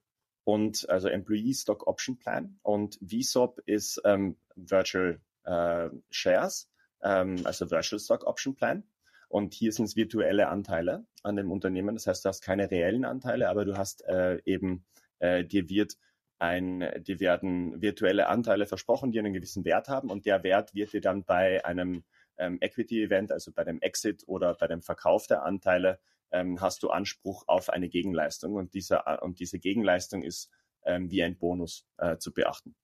[0.46, 6.70] und also Employee Stock Option Plan und VSOP ist ähm, Virtual äh, Shares,
[7.02, 8.84] ähm, also Virtual Stock Option Plan.
[9.28, 11.96] Und hier sind es virtuelle Anteile an dem Unternehmen.
[11.96, 14.84] Das heißt, du hast keine reellen Anteile, aber du hast äh, eben,
[15.18, 15.96] äh, dir wird
[16.38, 20.92] ein, dir werden virtuelle Anteile versprochen, die einen gewissen Wert haben und der Wert wird
[20.92, 22.04] dir dann bei einem
[22.38, 25.98] ähm, Equity-Event, also bei dem Exit oder bei dem Verkauf der Anteile
[26.30, 30.50] ähm, hast du Anspruch auf eine Gegenleistung und diese, und diese Gegenleistung ist
[30.84, 32.74] ähm, wie ein Bonus äh, zu beachten.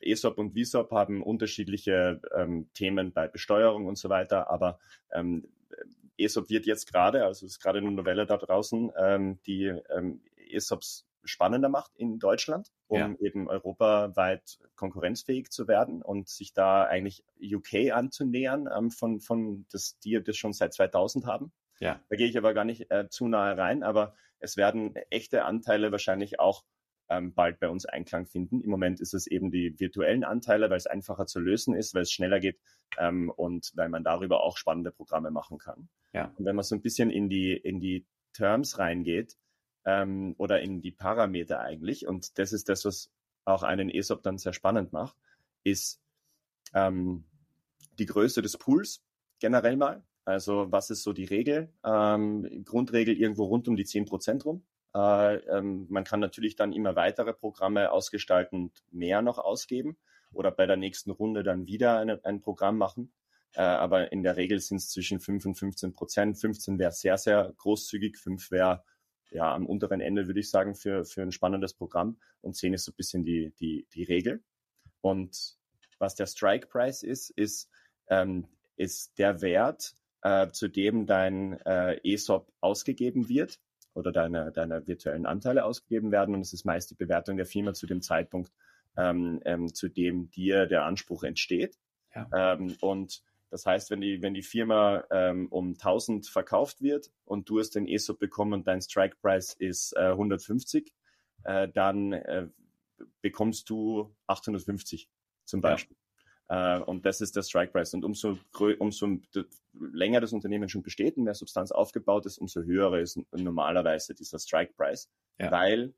[0.00, 4.78] ESOP und VSOP haben unterschiedliche ähm, Themen bei Besteuerung und so weiter, aber
[5.12, 5.48] ähm,
[6.16, 10.20] ESOP wird jetzt gerade, also es ist gerade eine Novelle da draußen, ähm, die ähm,
[10.50, 13.14] ESOPs spannender macht in Deutschland, um ja.
[13.20, 19.98] eben europaweit konkurrenzfähig zu werden und sich da eigentlich UK anzunähern, ähm, von, von das,
[20.00, 21.52] die das schon seit 2000 haben.
[21.80, 22.00] Ja.
[22.08, 25.92] Da gehe ich aber gar nicht äh, zu nahe rein, aber es werden echte Anteile
[25.92, 26.64] wahrscheinlich auch
[27.08, 28.60] ähm, bald bei uns Einklang finden.
[28.60, 32.02] Im Moment ist es eben die virtuellen Anteile, weil es einfacher zu lösen ist, weil
[32.02, 32.58] es schneller geht
[32.98, 35.88] ähm, und weil man darüber auch spannende Programme machen kann.
[36.12, 36.32] Ja.
[36.36, 39.36] Und wenn man so ein bisschen in die, in die Terms reingeht
[39.88, 43.10] ähm, oder in die Parameter eigentlich, und das ist das, was
[43.46, 45.16] auch einen ESOP dann sehr spannend macht,
[45.64, 45.98] ist
[46.74, 47.24] ähm,
[47.98, 49.02] die Größe des Pools
[49.38, 50.02] generell mal.
[50.26, 51.72] Also was ist so die Regel?
[51.82, 54.62] Ähm, Grundregel irgendwo rund um die 10 Prozent rum.
[54.94, 59.96] Äh, ähm, man kann natürlich dann immer weitere Programme ausgestalten und mehr noch ausgeben
[60.34, 63.10] oder bei der nächsten Runde dann wieder eine, ein Programm machen.
[63.54, 66.38] Äh, aber in der Regel sind es zwischen 5 und 15 Prozent.
[66.38, 68.84] 15 wäre sehr, sehr großzügig, 5 wäre
[69.30, 72.84] ja am unteren Ende, würde ich sagen, für, für ein spannendes Programm und 10 ist
[72.84, 74.42] so ein bisschen die, die, die Regel.
[75.00, 75.56] Und
[75.98, 77.70] was der Strike Price ist, ist,
[78.08, 83.60] ähm, ist der Wert, äh, zu dem dein äh, ESOP ausgegeben wird
[83.94, 86.34] oder deine, deine virtuellen Anteile ausgegeben werden.
[86.34, 88.52] Und es ist meist die Bewertung der Firma zu dem Zeitpunkt,
[88.96, 91.78] ähm, ähm, zu dem dir der Anspruch entsteht.
[92.14, 92.54] Ja.
[92.54, 97.48] Ähm, und das heißt, wenn die, wenn die Firma ähm, um 1000 verkauft wird und
[97.48, 100.92] du hast den ESOP bekommen und dein Strike Price ist äh, 150,
[101.44, 102.48] äh, dann äh,
[103.22, 105.08] bekommst du 850
[105.44, 105.96] zum Beispiel.
[106.48, 107.94] Äh, und das ist der Strike Price.
[107.94, 108.38] Und umso,
[108.78, 109.18] umso
[109.72, 114.38] länger das Unternehmen schon besteht und mehr Substanz aufgebaut ist, umso höher ist normalerweise dieser
[114.38, 115.10] Strike Price.
[115.38, 115.50] Ja.
[115.50, 115.94] Weil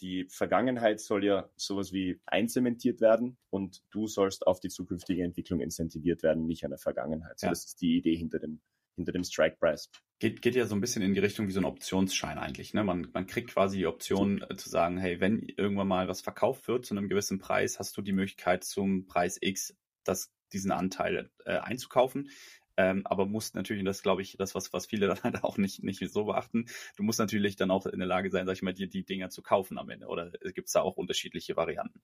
[0.00, 5.60] die Vergangenheit soll ja sowas wie einzementiert werden und du sollst auf die zukünftige Entwicklung
[5.60, 7.38] incentiviert werden, nicht an der Vergangenheit.
[7.38, 7.50] So, ja.
[7.50, 8.60] Das ist die Idee hinter dem,
[8.96, 9.90] hinter dem Strike Price.
[10.18, 12.74] Geht, geht ja so ein bisschen in die Richtung wie so ein Optionsschein eigentlich.
[12.74, 12.84] Ne?
[12.84, 16.68] Man, man kriegt quasi die Option äh, zu sagen, hey, wenn irgendwann mal was verkauft
[16.68, 21.30] wird zu einem gewissen Preis, hast du die Möglichkeit zum Preis X das, diesen Anteil
[21.44, 22.30] äh, einzukaufen.
[22.76, 25.58] Ähm, aber musst natürlich, und das glaube ich, das, was, was viele dann halt auch
[25.58, 28.62] nicht, nicht so beachten, du musst natürlich dann auch in der Lage sein, sag ich
[28.62, 30.06] mal, dir die Dinger zu kaufen am Ende.
[30.06, 32.00] Oder gibt es da auch unterschiedliche Varianten?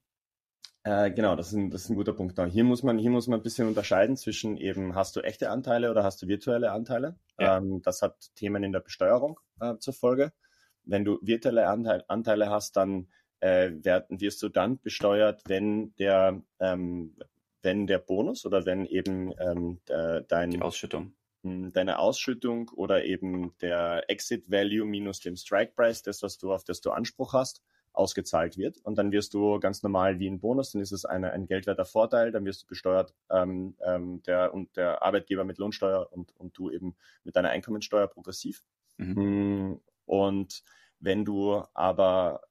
[0.83, 2.39] Äh, genau, das ist, ein, das ist ein guter Punkt.
[2.49, 5.91] Hier muss man, hier muss man ein bisschen unterscheiden zwischen eben, hast du echte Anteile
[5.91, 7.19] oder hast du virtuelle Anteile?
[7.37, 7.57] Ja.
[7.57, 10.33] Ähm, das hat Themen in der Besteuerung äh, zur Folge.
[10.83, 13.09] Wenn du virtuelle Anteil, Anteile hast, dann
[13.41, 17.15] äh, werden, wirst du dann besteuert, wenn der, ähm,
[17.61, 19.79] wenn der Bonus oder wenn eben ähm,
[20.27, 26.21] dein Die Ausschüttung deine Ausschüttung oder eben der Exit Value minus dem Strike Price, das,
[26.21, 28.77] was du auf das du Anspruch hast, ausgezahlt wird.
[28.83, 31.85] Und dann wirst du ganz normal wie ein Bonus, dann ist es eine, ein geldwerter
[31.85, 36.57] Vorteil, dann wirst du besteuert, ähm, ähm, der, und der Arbeitgeber mit Lohnsteuer und, und
[36.57, 38.63] du eben mit deiner Einkommensteuer progressiv.
[38.97, 39.15] Mhm.
[39.15, 40.63] Hm, und
[40.99, 42.41] wenn du aber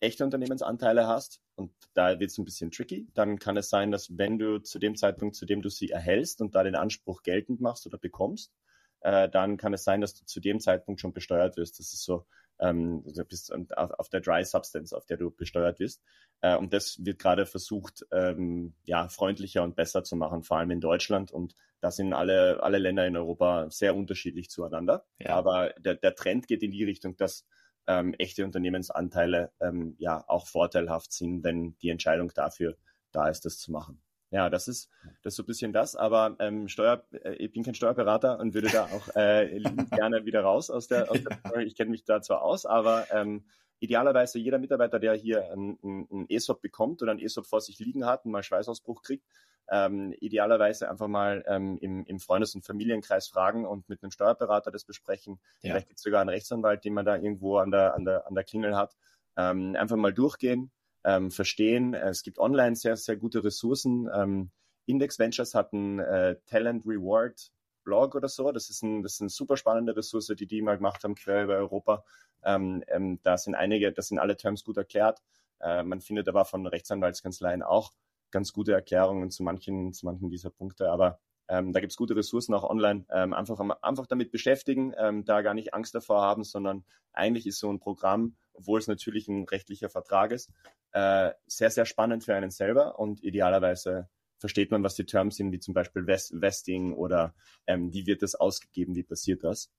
[0.00, 4.16] echte Unternehmensanteile hast, und da wird es ein bisschen tricky, dann kann es sein, dass
[4.16, 7.60] wenn du zu dem Zeitpunkt, zu dem du sie erhältst und da den Anspruch geltend
[7.60, 8.52] machst oder bekommst,
[9.00, 11.78] äh, dann kann es sein, dass du zu dem Zeitpunkt schon besteuert wirst.
[11.78, 12.26] Das ist so
[12.60, 16.02] ähm, du bist auf, der Dry Substance, auf der du besteuert bist.
[16.42, 20.70] Äh, und das wird gerade versucht, ähm, ja, freundlicher und besser zu machen, vor allem
[20.70, 21.32] in Deutschland.
[21.32, 25.04] Und da sind alle, alle Länder in Europa sehr unterschiedlich zueinander.
[25.18, 25.30] Ja.
[25.30, 27.46] Aber der, der Trend geht in die Richtung, dass
[27.90, 32.76] ähm, echte Unternehmensanteile ähm, ja auch vorteilhaft sind, wenn die Entscheidung dafür
[33.10, 34.00] da ist, das zu machen.
[34.30, 34.88] Ja, das ist,
[35.22, 38.54] das ist so ein bisschen das, aber ähm, Steuer, äh, ich bin kein Steuerberater und
[38.54, 42.22] würde da auch äh, gerne wieder raus aus der, aus der Ich kenne mich da
[42.22, 43.44] zwar aus, aber ähm,
[43.80, 47.78] idealerweise jeder Mitarbeiter, der hier ein, ein, ein ESOP bekommt oder ein ESOP vor sich
[47.78, 49.26] liegen hat und mal Schweißausbruch kriegt,
[49.70, 54.70] ähm, idealerweise einfach mal ähm, im, im Freundes- und Familienkreis fragen und mit einem Steuerberater
[54.70, 55.40] das besprechen.
[55.62, 55.70] Ja.
[55.70, 58.34] Vielleicht gibt es sogar einen Rechtsanwalt, den man da irgendwo an der, an der, an
[58.34, 58.96] der Klingel hat.
[59.36, 60.70] Ähm, einfach mal durchgehen,
[61.04, 61.94] ähm, verstehen.
[61.94, 64.10] Es gibt online sehr, sehr gute Ressourcen.
[64.12, 64.50] Ähm,
[64.86, 67.52] Index Ventures hat einen äh, Talent Reward
[67.90, 68.52] Blog oder so.
[68.52, 71.42] Das ist, ein, das ist eine super spannende Ressource, die die mal gemacht haben, quer
[71.42, 72.04] über Europa.
[72.44, 75.20] Ähm, ähm, da sind einige, das sind alle Terms gut erklärt.
[75.60, 77.90] Äh, man findet aber von Rechtsanwaltskanzleien auch
[78.30, 80.88] ganz gute Erklärungen zu manchen, zu manchen dieser Punkte.
[80.88, 83.06] Aber ähm, da gibt's gute Ressourcen auch online.
[83.10, 87.58] Ähm, einfach, einfach damit beschäftigen, ähm, da gar nicht Angst davor haben, sondern eigentlich ist
[87.58, 90.52] so ein Programm, obwohl es natürlich ein rechtlicher Vertrag ist,
[90.92, 94.08] äh, sehr, sehr spannend für einen selber und idealerweise
[94.40, 97.34] versteht man, was die Terms sind, wie zum Beispiel Vest Vesting oder
[97.66, 99.70] ähm, wie wird das ausgegeben, wie passiert das.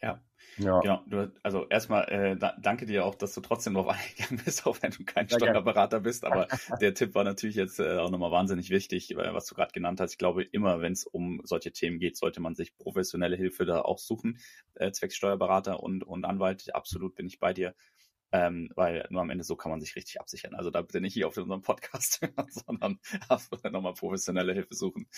[0.00, 0.22] Ja,
[0.58, 0.80] ja.
[0.80, 4.66] Genau, du, also erstmal äh, da, danke dir auch, dass du trotzdem darauf eingegangen bist,
[4.66, 6.24] auch wenn du kein Steuerberater bist.
[6.24, 6.46] Aber
[6.80, 10.00] der Tipp war natürlich jetzt äh, auch nochmal wahnsinnig wichtig, äh, was du gerade genannt
[10.00, 10.12] hast.
[10.12, 13.82] Ich glaube, immer wenn es um solche Themen geht, sollte man sich professionelle Hilfe da
[13.82, 14.38] auch suchen,
[14.74, 16.74] äh, zwecks Steuerberater und, und Anwalt.
[16.74, 17.74] Absolut bin ich bei dir.
[18.30, 20.54] Ähm, weil nur am Ende so kann man sich richtig absichern.
[20.54, 22.20] Also da bitte nicht hier auf unserem Podcast,
[22.66, 22.98] sondern
[23.72, 25.08] nochmal professionelle Hilfe suchen.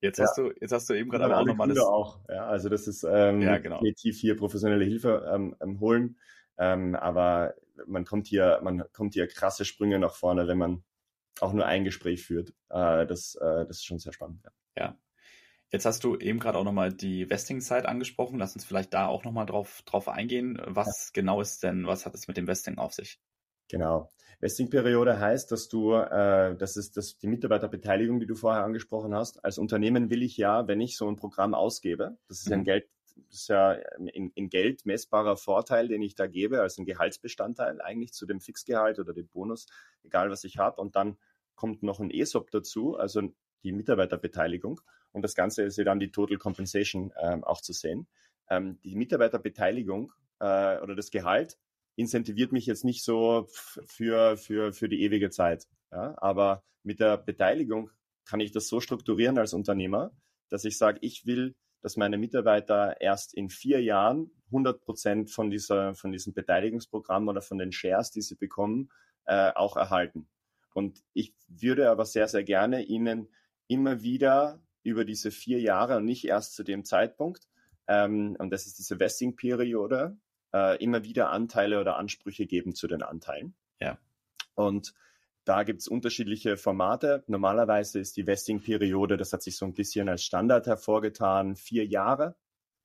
[0.00, 0.24] Jetzt ja.
[0.24, 1.78] hast du, jetzt hast du eben gerade aber auch nochmal das.
[1.78, 3.76] auch, ja, also das ist ähm, ja, genau.
[3.76, 6.18] definitiv hier professionelle Hilfe ähm, ähm, holen.
[6.58, 7.54] Ähm, aber
[7.86, 10.84] man kommt hier, man kommt hier krasse Sprünge nach vorne, wenn man
[11.40, 12.50] auch nur ein Gespräch führt.
[12.68, 14.42] Äh, das, äh, das ist schon sehr spannend.
[14.44, 14.84] Ja.
[14.84, 14.98] ja.
[15.70, 18.38] Jetzt hast du eben gerade auch nochmal die Vesting-Zeit angesprochen.
[18.38, 20.60] Lass uns vielleicht da auch nochmal drauf, drauf eingehen.
[20.64, 21.20] Was ja.
[21.20, 23.20] genau ist denn, was hat es mit dem Vesting auf sich?
[23.68, 24.08] Genau.
[24.40, 29.44] Vesting-Periode heißt, dass du, äh, das ist das, die Mitarbeiterbeteiligung, die du vorher angesprochen hast.
[29.44, 32.60] Als Unternehmen will ich ja, wenn ich so ein Programm ausgebe, das ist ja ein
[32.60, 32.64] mhm.
[32.64, 32.88] Geld,
[33.28, 37.82] das ist ja in, in Geld messbarer Vorteil, den ich da gebe, als ein Gehaltsbestandteil
[37.82, 39.66] eigentlich zu dem Fixgehalt oder dem Bonus,
[40.04, 40.80] egal was ich habe.
[40.80, 41.18] Und dann
[41.56, 43.22] kommt noch ein ESOP dazu, also
[43.64, 44.80] die Mitarbeiterbeteiligung.
[45.12, 48.06] Und das Ganze ist ja dann die Total Compensation ähm, auch zu sehen.
[48.50, 51.58] Ähm, die Mitarbeiterbeteiligung äh, oder das Gehalt
[51.96, 53.46] incentiviert mich jetzt nicht so
[53.86, 55.66] für, für, für die ewige Zeit.
[55.90, 56.14] Ja?
[56.18, 57.90] Aber mit der Beteiligung
[58.24, 60.12] kann ich das so strukturieren als Unternehmer,
[60.48, 65.52] dass ich sage, ich will, dass meine Mitarbeiter erst in vier Jahren 100 Prozent von
[65.94, 68.90] von diesem Beteiligungsprogramm oder von den Shares, die sie bekommen,
[69.26, 70.28] äh, auch erhalten.
[70.74, 73.28] Und ich würde aber sehr, sehr gerne Ihnen
[73.66, 77.48] immer wieder über diese vier Jahre und nicht erst zu dem Zeitpunkt,
[77.88, 80.16] ähm, und das ist diese Vesting-Periode,
[80.52, 83.54] äh, immer wieder Anteile oder Ansprüche geben zu den Anteilen.
[83.80, 83.98] Ja.
[84.54, 84.94] Und
[85.44, 87.24] da gibt es unterschiedliche Formate.
[87.26, 92.36] Normalerweise ist die Vesting-Periode, das hat sich so ein bisschen als Standard hervorgetan, vier Jahre.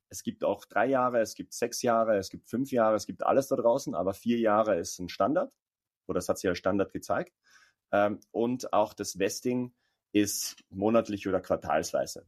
[0.07, 3.25] Es gibt auch drei Jahre, es gibt sechs Jahre, es gibt fünf Jahre, es gibt
[3.25, 5.53] alles da draußen, aber vier Jahre ist ein Standard,
[6.07, 7.33] oder das hat sich als Standard gezeigt.
[7.91, 9.73] Ähm, und auch das Vesting
[10.13, 12.25] ist monatlich oder quartalsweise.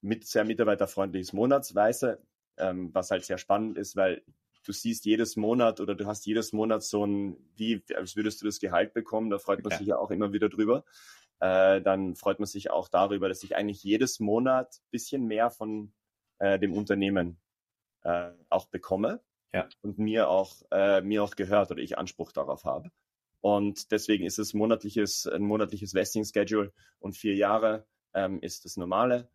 [0.00, 2.22] Mit sehr mitarbeiterfreundlich ist monatsweise,
[2.56, 4.22] ähm, was halt sehr spannend ist, weil
[4.64, 8.46] du siehst jedes Monat oder du hast jedes Monat so ein, wie, als würdest du
[8.46, 9.78] das Gehalt bekommen, da freut man ja.
[9.78, 10.84] sich ja auch immer wieder drüber.
[11.40, 15.92] Äh, dann freut man sich auch darüber, dass ich eigentlich jedes Monat bisschen mehr von
[16.38, 17.38] äh, dem Unternehmen
[18.02, 19.20] äh, auch bekomme
[19.52, 19.68] ja.
[19.82, 22.90] und mir auch, äh, mir auch gehört oder ich Anspruch darauf habe.
[23.40, 29.28] Und deswegen ist es monatliches, ein monatliches Vesting-Schedule und vier Jahre ähm, ist das normale.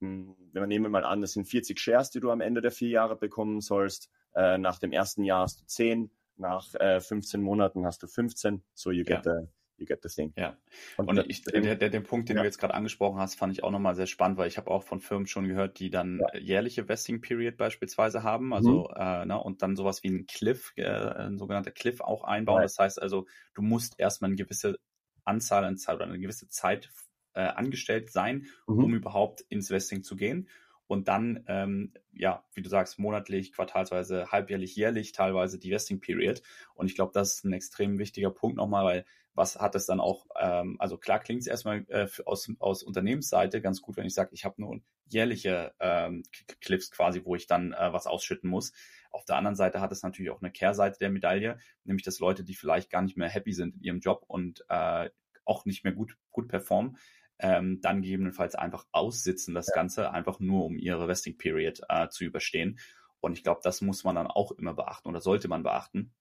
[0.00, 2.70] Hm, wenn man nehmen mal an, das sind 40 Shares, die du am Ende der
[2.70, 4.10] vier Jahre bekommen sollst.
[4.34, 8.62] Äh, nach dem ersten Jahr hast du 10, nach äh, 15 Monaten hast du 15.
[8.74, 9.34] So you get ja.
[9.34, 10.32] the you get the thing.
[10.36, 10.56] Ja.
[10.96, 12.42] Und, und ich, der, der, der Punkt, den ja.
[12.42, 14.82] du jetzt gerade angesprochen hast, fand ich auch nochmal sehr spannend, weil ich habe auch
[14.82, 16.38] von Firmen schon gehört, die dann ja.
[16.38, 19.00] jährliche Vesting Period beispielsweise haben, also mhm.
[19.00, 22.62] äh, ne, und dann sowas wie ein Cliff, äh, ein sogenannter Cliff auch einbauen.
[22.62, 24.78] Das heißt also, du musst erstmal eine gewisse
[25.24, 26.90] Anzahl an Zeit oder eine gewisse Zeit
[27.34, 28.84] äh, angestellt sein, mhm.
[28.84, 30.48] um überhaupt ins Vesting zu gehen
[30.88, 36.42] und dann, ähm, ja, wie du sagst, monatlich, quartalsweise, halbjährlich, jährlich teilweise die Vesting Period.
[36.74, 40.00] Und ich glaube, das ist ein extrem wichtiger Punkt nochmal, weil was hat es dann
[40.00, 44.14] auch, ähm, also klar klingt es erstmal äh, aus, aus Unternehmensseite ganz gut, wenn ich
[44.14, 46.24] sage, ich habe nur jährliche ähm,
[46.60, 48.72] Clips quasi, wo ich dann äh, was ausschütten muss.
[49.10, 52.44] Auf der anderen Seite hat es natürlich auch eine Kehrseite der Medaille, nämlich dass Leute,
[52.44, 55.08] die vielleicht gar nicht mehr happy sind in ihrem Job und äh,
[55.44, 56.98] auch nicht mehr gut, gut performen,
[57.38, 59.74] ähm, dann gegebenenfalls einfach aussitzen das ja.
[59.74, 62.78] Ganze, einfach nur um ihre Vesting Period äh, zu überstehen.
[63.20, 66.12] Und ich glaube, das muss man dann auch immer beachten oder sollte man beachten,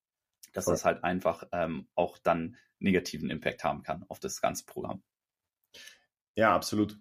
[0.53, 0.73] dass Voll.
[0.73, 5.03] das halt einfach ähm, auch dann negativen Impact haben kann auf das ganze Programm.
[6.35, 6.99] Ja, absolut.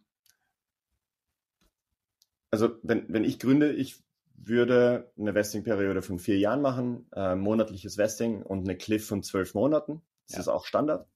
[2.51, 4.03] Also wenn, wenn ich gründe, ich
[4.35, 9.55] würde eine Vesting-Periode von vier Jahren machen, äh, monatliches Vesting und eine Cliff von zwölf
[9.55, 10.03] Monaten.
[10.27, 10.41] Das ja.
[10.41, 11.09] ist auch Standard.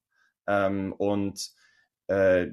[0.46, 1.52] Ähm, und
[2.08, 2.52] äh,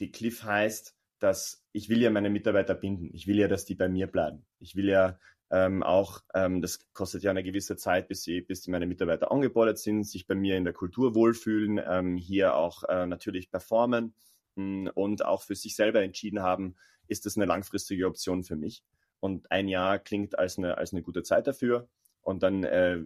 [0.00, 3.10] die Cliff heißt, dass ich will ja meine Mitarbeiter binden.
[3.12, 4.44] Ich will ja, dass die bei mir bleiben.
[4.58, 5.18] Ich will ja
[5.50, 9.78] ähm, auch, ähm, das kostet ja eine gewisse Zeit, bis, sie, bis meine Mitarbeiter angebordet
[9.78, 14.14] sind, sich bei mir in der Kultur wohlfühlen, ähm, hier auch äh, natürlich performen
[14.56, 18.56] mh, hm, und auch für sich selber entschieden haben, ist das eine langfristige Option für
[18.56, 18.82] mich.
[19.20, 21.88] Und ein Jahr klingt als eine, als eine gute Zeit dafür.
[22.22, 23.04] Und dann äh,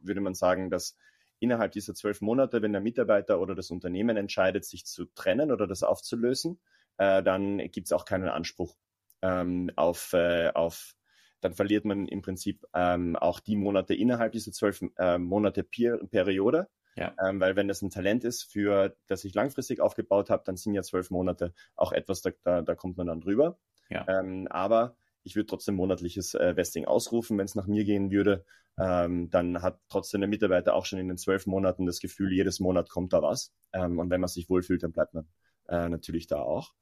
[0.00, 0.96] würde man sagen, dass
[1.42, 5.66] innerhalb dieser zwölf Monate, wenn der Mitarbeiter oder das Unternehmen entscheidet, sich zu trennen oder
[5.66, 6.60] das aufzulösen,
[6.98, 8.76] äh, dann gibt es auch keinen Anspruch
[9.22, 10.94] ähm, auf, äh, auf,
[11.40, 16.68] dann verliert man im Prinzip ähm, auch die Monate innerhalb dieser zwölf äh, Monate Periode.
[16.94, 17.14] Ja.
[17.26, 20.74] Ähm, weil wenn das ein Talent ist, für das ich langfristig aufgebaut habe, dann sind
[20.74, 23.58] ja zwölf Monate auch etwas, da, da, da kommt man dann drüber.
[23.88, 24.06] Ja.
[24.08, 28.44] Ähm, aber ich würde trotzdem monatliches äh, Vesting ausrufen, wenn es nach mir gehen würde.
[28.78, 32.60] Ähm, dann hat trotzdem der Mitarbeiter auch schon in den zwölf Monaten das Gefühl, jedes
[32.60, 33.52] Monat kommt da was.
[33.72, 35.26] Ähm, und wenn man sich wohlfühlt, dann bleibt man
[35.68, 36.72] äh, natürlich da auch.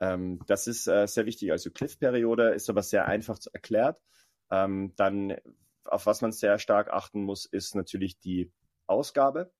[0.00, 1.52] Ähm, das ist äh, sehr wichtig.
[1.52, 4.00] Also Cliff-Periode ist aber sehr einfach erklärt.
[4.50, 5.36] Ähm, dann,
[5.84, 8.52] auf was man sehr stark achten muss, ist natürlich die
[8.86, 9.52] Ausgabe,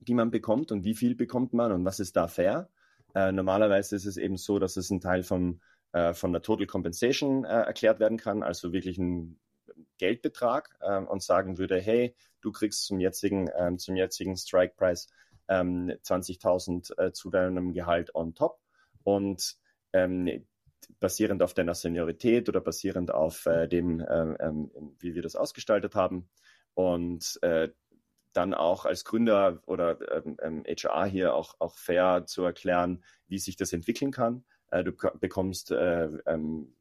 [0.00, 2.70] die man bekommt und wie viel bekommt man und was ist da fair.
[3.14, 5.60] Äh, normalerweise ist es eben so, dass es ein Teil von
[5.92, 9.38] äh, von der Total Compensation äh, erklärt werden kann, also wirklich ein
[9.98, 15.08] Geldbetrag äh, und sagen würde, hey, du kriegst zum jetzigen, ähm, zum jetzigen Strike Price
[15.48, 18.60] ähm, 20.000 äh, zu deinem Gehalt on top
[19.02, 19.56] und
[19.92, 20.46] ähm,
[21.00, 25.94] basierend auf deiner Seniorität oder basierend auf äh, dem, ähm, ähm, wie wir das ausgestaltet
[25.94, 26.28] haben
[26.74, 27.68] und äh,
[28.32, 29.98] dann auch als Gründer oder
[30.42, 34.44] ähm, HR hier auch, auch fair zu erklären, wie sich das entwickeln kann.
[34.70, 36.74] Äh, du bekommst äh, ähm,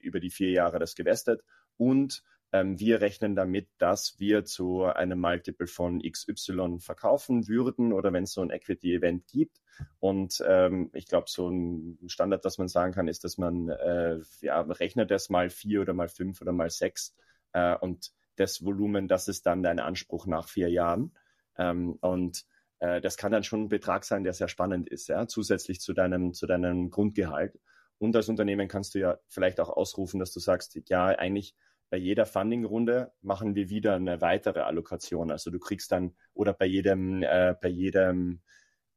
[0.00, 1.42] über die vier Jahre das gewestet
[1.76, 8.12] und ähm, wir rechnen damit, dass wir zu einem Multiple von XY verkaufen würden oder
[8.12, 9.58] wenn es so ein Equity-Event gibt.
[10.00, 14.20] Und ähm, ich glaube, so ein Standard, was man sagen kann, ist, dass man äh,
[14.42, 17.16] ja, rechnet das mal vier oder mal fünf oder mal sechs
[17.54, 21.12] äh, und das Volumen, das ist dann dein Anspruch nach vier Jahren.
[21.56, 22.44] Ähm, und
[22.82, 25.92] äh, das kann dann schon ein Betrag sein, der sehr spannend ist, ja, zusätzlich zu
[25.92, 27.58] deinem, zu deinem Grundgehalt.
[27.98, 31.54] Und als Unternehmen kannst du ja vielleicht auch ausrufen, dass du sagst, ja, eigentlich
[31.90, 35.30] bei jeder Funding-Runde machen wir wieder eine weitere Allokation.
[35.30, 38.40] Also du kriegst dann, oder bei jedem, äh, bei jedem,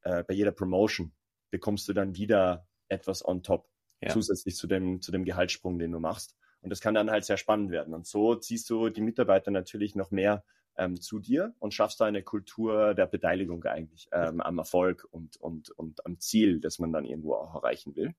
[0.01, 1.13] äh, bei jeder Promotion
[1.51, 3.69] bekommst du dann wieder etwas on top,
[4.01, 4.09] ja.
[4.09, 6.35] zusätzlich zu dem, zu dem Gehaltssprung, den du machst.
[6.61, 7.93] Und das kann dann halt sehr spannend werden.
[7.93, 10.43] Und so ziehst du die Mitarbeiter natürlich noch mehr
[10.77, 15.37] ähm, zu dir und schaffst da eine Kultur der Beteiligung eigentlich ähm, am Erfolg und,
[15.37, 18.13] und, und am Ziel, das man dann irgendwo auch erreichen will.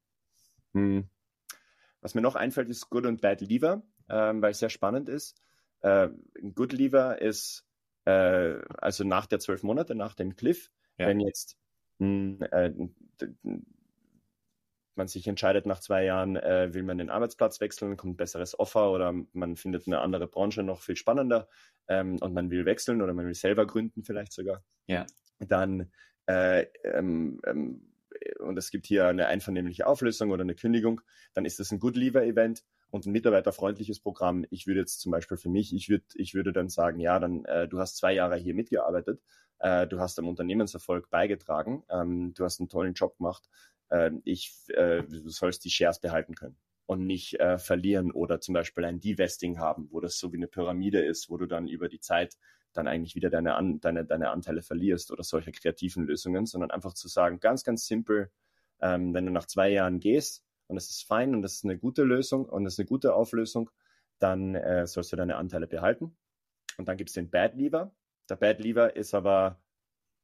[0.73, 1.09] Hm.
[2.01, 5.41] Was mir noch einfällt, ist Good und Bad Lever, ähm, weil es sehr spannend ist.
[5.81, 6.09] Äh,
[6.55, 7.67] Good Lever ist
[8.05, 11.09] äh, also nach der zwölf Monate, nach dem Cliff, ja.
[11.09, 11.57] wenn jetzt
[11.99, 12.73] mh, hm, äh,
[14.97, 18.59] man sich entscheidet nach zwei Jahren, äh, will man den Arbeitsplatz wechseln, kommt ein besseres
[18.59, 21.49] Offer oder man findet eine andere Branche noch viel spannender
[21.89, 24.65] ähm, und man will wechseln oder man will selber gründen vielleicht sogar.
[24.87, 25.07] Ja.
[25.39, 25.91] Dann
[26.27, 27.93] äh, ähm, ähm,
[28.39, 31.01] und es gibt hier eine einvernehmliche Auflösung oder eine Kündigung,
[31.35, 34.47] dann ist das ein Good Lever Event und ein mitarbeiterfreundliches Programm.
[34.51, 37.45] Ich würde jetzt zum Beispiel für mich, ich würde, ich würde dann sagen, ja, dann
[37.45, 39.21] äh, du hast zwei Jahre hier mitgearbeitet,
[39.59, 43.49] äh, du hast am Unternehmenserfolg beigetragen, ähm, du hast einen tollen Job gemacht,
[43.91, 48.55] äh, ich, äh, du sollst die Shares behalten können und nicht äh, verlieren oder zum
[48.55, 51.89] Beispiel ein Divesting haben, wo das so wie eine Pyramide ist, wo du dann über
[51.89, 52.37] die Zeit
[52.73, 56.95] dann eigentlich wieder deine, An deine, deine Anteile verlierst oder solche kreativen Lösungen, sondern einfach
[56.95, 58.31] zu sagen, ganz, ganz simpel,
[58.81, 61.79] ähm, wenn du nach zwei Jahren gehst und es ist fein und das ist eine
[61.79, 63.71] gute Lösung und es ist eine gute Auflösung,
[64.19, 66.17] dann äh, sollst du deine Anteile behalten.
[66.79, 67.95] Und dann gibt es den Bad Lever.
[68.29, 69.61] Der Bad Lever ist aber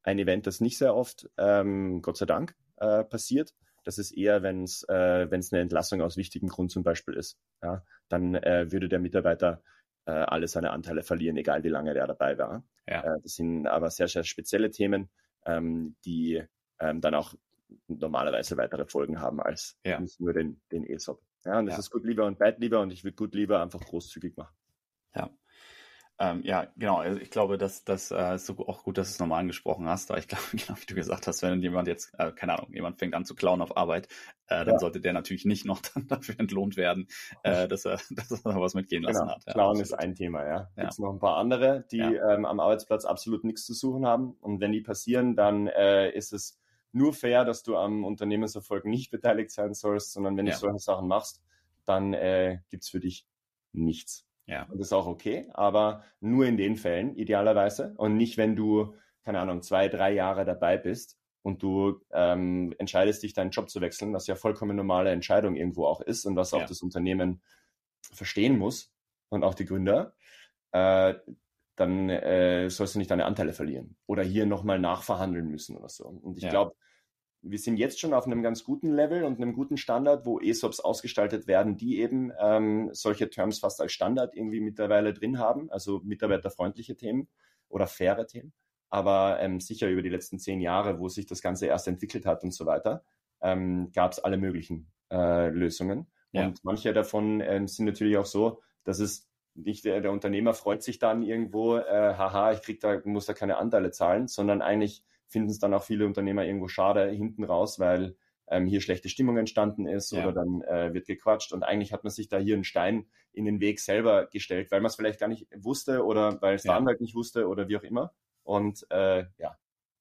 [0.02, 3.54] ein Event, das nicht sehr oft, ähm, Gott sei Dank, äh, passiert.
[3.84, 7.38] Das ist eher, wenn es äh, wenn's eine Entlassung aus wichtigem Grund zum Beispiel ist.
[7.62, 9.62] Ja, dann äh, würde der Mitarbeiter
[10.06, 12.64] äh, alle seine Anteile verlieren, egal wie lange der dabei war.
[12.86, 13.02] Ja.
[13.02, 15.10] Äh, das sind aber sehr, sehr spezielle Themen,
[15.46, 16.42] ähm, die
[16.78, 17.34] ähm, dann auch
[17.88, 19.98] normalerweise weitere Folgen haben als ja.
[19.98, 21.22] nicht nur den, den ESOP.
[21.44, 21.80] Ja, und das ja.
[21.80, 24.54] ist gut lieber und bad lieber und ich würde gut lieber einfach großzügig machen.
[25.14, 25.30] Ja.
[26.22, 26.98] Ähm, ja, genau.
[26.98, 29.88] Also ich glaube, dass das äh, ist so auch gut, dass du es nochmal angesprochen
[29.88, 32.72] hast, weil ich glaube, genau wie du gesagt hast, wenn jemand jetzt, äh, keine Ahnung,
[32.72, 34.06] jemand fängt an zu klauen auf Arbeit,
[34.46, 34.78] äh, dann ja.
[34.78, 37.08] sollte der natürlich nicht noch dann dafür entlohnt werden,
[37.42, 39.34] äh, dass er, dass er was mitgehen lassen genau.
[39.34, 39.42] hat.
[39.46, 40.70] Ja, Klauen ist ein Thema, ja.
[40.76, 44.36] Gibt es noch ein paar andere, die ähm, am Arbeitsplatz absolut nichts zu suchen haben.
[44.40, 46.60] Und wenn die passieren, dann äh, ist es
[46.92, 51.08] nur fair, dass du am Unternehmenserfolg nicht beteiligt sein sollst, sondern wenn du solche Sachen
[51.08, 51.42] machst,
[51.84, 53.26] dann äh, gibt es für dich
[53.72, 54.24] nichts.
[54.46, 54.64] Ja.
[54.64, 58.94] Und das ist auch okay, aber nur in den Fällen idealerweise und nicht, wenn du,
[59.24, 63.80] keine Ahnung, zwei, drei Jahre dabei bist und du ähm, entscheidest dich, deinen Job zu
[63.80, 67.42] wechseln, was ja vollkommen normale Entscheidung irgendwo auch ist und was auch das Unternehmen
[68.12, 68.92] verstehen muss
[69.28, 70.14] und auch die Gründer,
[70.72, 71.14] äh,
[71.76, 76.06] dann äh, sollst du nicht deine Anteile verlieren oder hier nochmal nachverhandeln müssen oder so.
[76.06, 76.50] Und ich ja.
[76.50, 76.74] glaube,
[77.42, 80.80] wir sind jetzt schon auf einem ganz guten Level und einem guten Standard, wo ESOPs
[80.80, 86.00] ausgestaltet werden, die eben ähm, solche Terms fast als Standard irgendwie mittlerweile drin haben, also
[86.04, 87.28] mitarbeiterfreundliche Themen
[87.68, 88.52] oder faire Themen.
[88.90, 92.44] Aber ähm, sicher über die letzten zehn Jahre, wo sich das Ganze erst entwickelt hat
[92.44, 93.04] und so weiter,
[93.40, 96.06] ähm, gab es alle möglichen äh, Lösungen.
[96.30, 96.46] Ja.
[96.46, 100.82] Und manche davon ähm, sind natürlich auch so, dass es nicht der, der Unternehmer freut
[100.82, 105.04] sich dann irgendwo, äh, haha, ich krieg da, muss da keine Anteile zahlen, sondern eigentlich
[105.32, 108.16] finden es dann auch viele Unternehmer irgendwo schade hinten raus, weil
[108.48, 110.22] ähm, hier schlechte Stimmung entstanden ist ja.
[110.22, 113.44] oder dann äh, wird gequatscht und eigentlich hat man sich da hier einen Stein in
[113.46, 116.72] den Weg selber gestellt, weil man es vielleicht gar nicht wusste oder weil es ja.
[116.72, 118.12] der Anwalt nicht wusste oder wie auch immer.
[118.42, 119.56] Und äh, ja,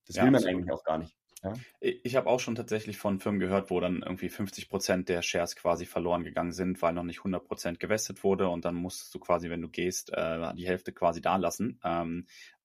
[0.06, 1.16] das ja, will man eigentlich auch gar nicht.
[1.44, 1.54] Ja.
[1.80, 5.56] Ich habe auch schon tatsächlich von Firmen gehört, wo dann irgendwie 50 Prozent der Shares
[5.56, 9.20] quasi verloren gegangen sind, weil noch nicht 100 Prozent gewestet wurde und dann musstest du
[9.20, 11.80] quasi, wenn du gehst, äh, die Hälfte quasi da lassen.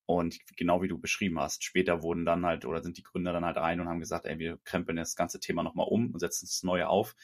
[0.06, 3.44] Und genau wie du beschrieben hast, später wurden dann halt oder sind die Gründer dann
[3.44, 6.46] halt ein und haben gesagt, ey, wir krempeln das ganze Thema nochmal um und setzen
[6.46, 7.16] das Neue auf.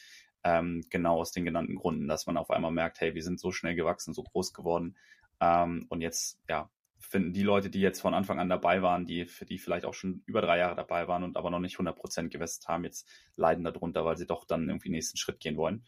[0.43, 3.53] Ähm, genau aus den genannten Gründen, dass man auf einmal merkt, hey, wir sind so
[3.53, 4.97] schnell gewachsen, so groß geworden.
[5.39, 6.69] Ähm, und jetzt, ja,
[6.99, 9.93] finden die Leute, die jetzt von Anfang an dabei waren, die, für die vielleicht auch
[9.93, 13.07] schon über drei Jahre dabei waren und aber noch nicht 100 Prozent gewestet haben, jetzt
[13.35, 15.85] leiden darunter, weil sie doch dann irgendwie den nächsten Schritt gehen wollen.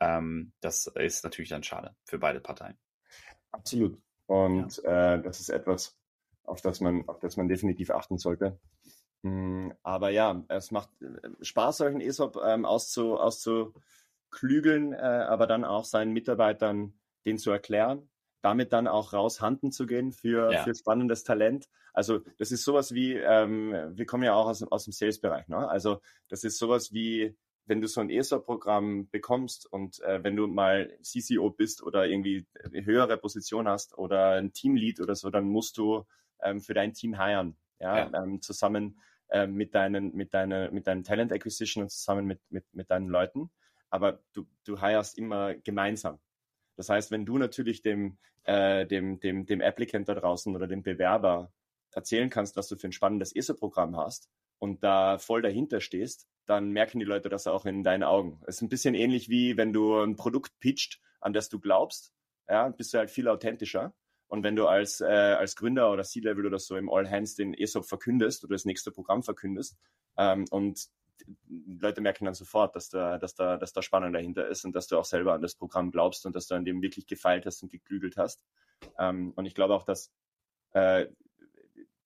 [0.00, 2.78] Ähm, das ist natürlich dann schade für beide Parteien.
[3.50, 3.98] Absolut.
[4.26, 5.14] Und ja.
[5.14, 5.98] äh, das ist etwas,
[6.48, 8.58] auf das man, auf das man definitiv achten sollte.
[9.22, 15.64] Hm, aber ja, es macht äh, Spaß, solchen ESOP ähm, auszu, auszuklügeln, äh, aber dann
[15.64, 16.94] auch seinen Mitarbeitern
[17.26, 18.08] den zu erklären,
[18.42, 20.62] damit dann auch raus handen zu gehen für, ja.
[20.62, 21.68] für spannendes Talent.
[21.92, 25.68] Also das ist sowas wie, ähm, wir kommen ja auch aus, aus dem Sales-Bereich, ne?
[25.68, 27.36] Also das ist sowas wie,
[27.66, 32.46] wenn du so ein ESOP-Programm bekommst und äh, wenn du mal CCO bist oder irgendwie
[32.64, 36.04] eine höhere Position hast oder ein Teamlead oder so, dann musst du
[36.42, 38.22] ähm, für dein Team hiren, ja, ja.
[38.22, 42.64] Ähm, zusammen äh, mit deinen, mit deiner, mit deinem Talent Acquisition und zusammen mit, mit,
[42.72, 43.50] mit deinen Leuten.
[43.90, 46.18] Aber du, du hirest immer gemeinsam.
[46.76, 50.82] Das heißt, wenn du natürlich dem, äh, dem, dem, dem Applicant da draußen oder dem
[50.82, 51.52] Bewerber
[51.92, 56.70] erzählen kannst, was du für ein spannendes ESO-Programm hast und da voll dahinter stehst, dann
[56.70, 58.40] merken die Leute das auch in deinen Augen.
[58.46, 62.12] Es ist ein bisschen ähnlich wie wenn du ein Produkt pitcht, an das du glaubst,
[62.48, 63.92] ja, bist du halt viel authentischer.
[64.28, 67.54] Und wenn du als, äh, als Gründer oder C-Level oder so im All Hands den
[67.54, 69.76] ESOP verkündest oder das nächste Programm verkündest
[70.16, 70.88] ähm, und
[71.48, 74.86] Leute merken dann sofort, dass da, dass, da, dass da Spannung dahinter ist und dass
[74.86, 77.62] du auch selber an das Programm glaubst und dass du an dem wirklich gefeilt hast
[77.62, 78.42] und geklügelt hast.
[78.98, 80.12] Ähm, und ich glaube auch, dass
[80.72, 81.06] äh,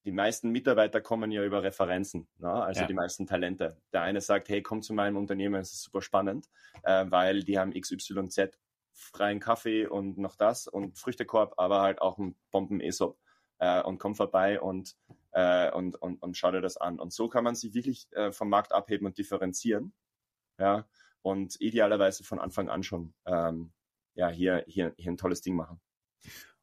[0.05, 2.51] die meisten Mitarbeiter kommen ja über Referenzen, ne?
[2.51, 2.87] also ja.
[2.87, 3.77] die meisten Talente.
[3.93, 6.49] Der eine sagt, hey, komm zu meinem Unternehmen, es ist super spannend,
[6.83, 8.59] äh, weil die haben XYZ
[8.93, 13.19] freien Kaffee und noch das und Früchtekorb, aber halt auch ein Bomben-ESOP
[13.59, 14.97] äh, und komm vorbei und,
[15.33, 16.99] äh, und, und, und schau dir das an.
[17.01, 19.93] Und so kann man sich wirklich äh, vom Markt abheben und differenzieren.
[20.59, 20.87] Ja,
[21.23, 23.73] und idealerweise von Anfang an schon ähm,
[24.15, 25.81] ja, hier, hier, hier ein tolles Ding machen.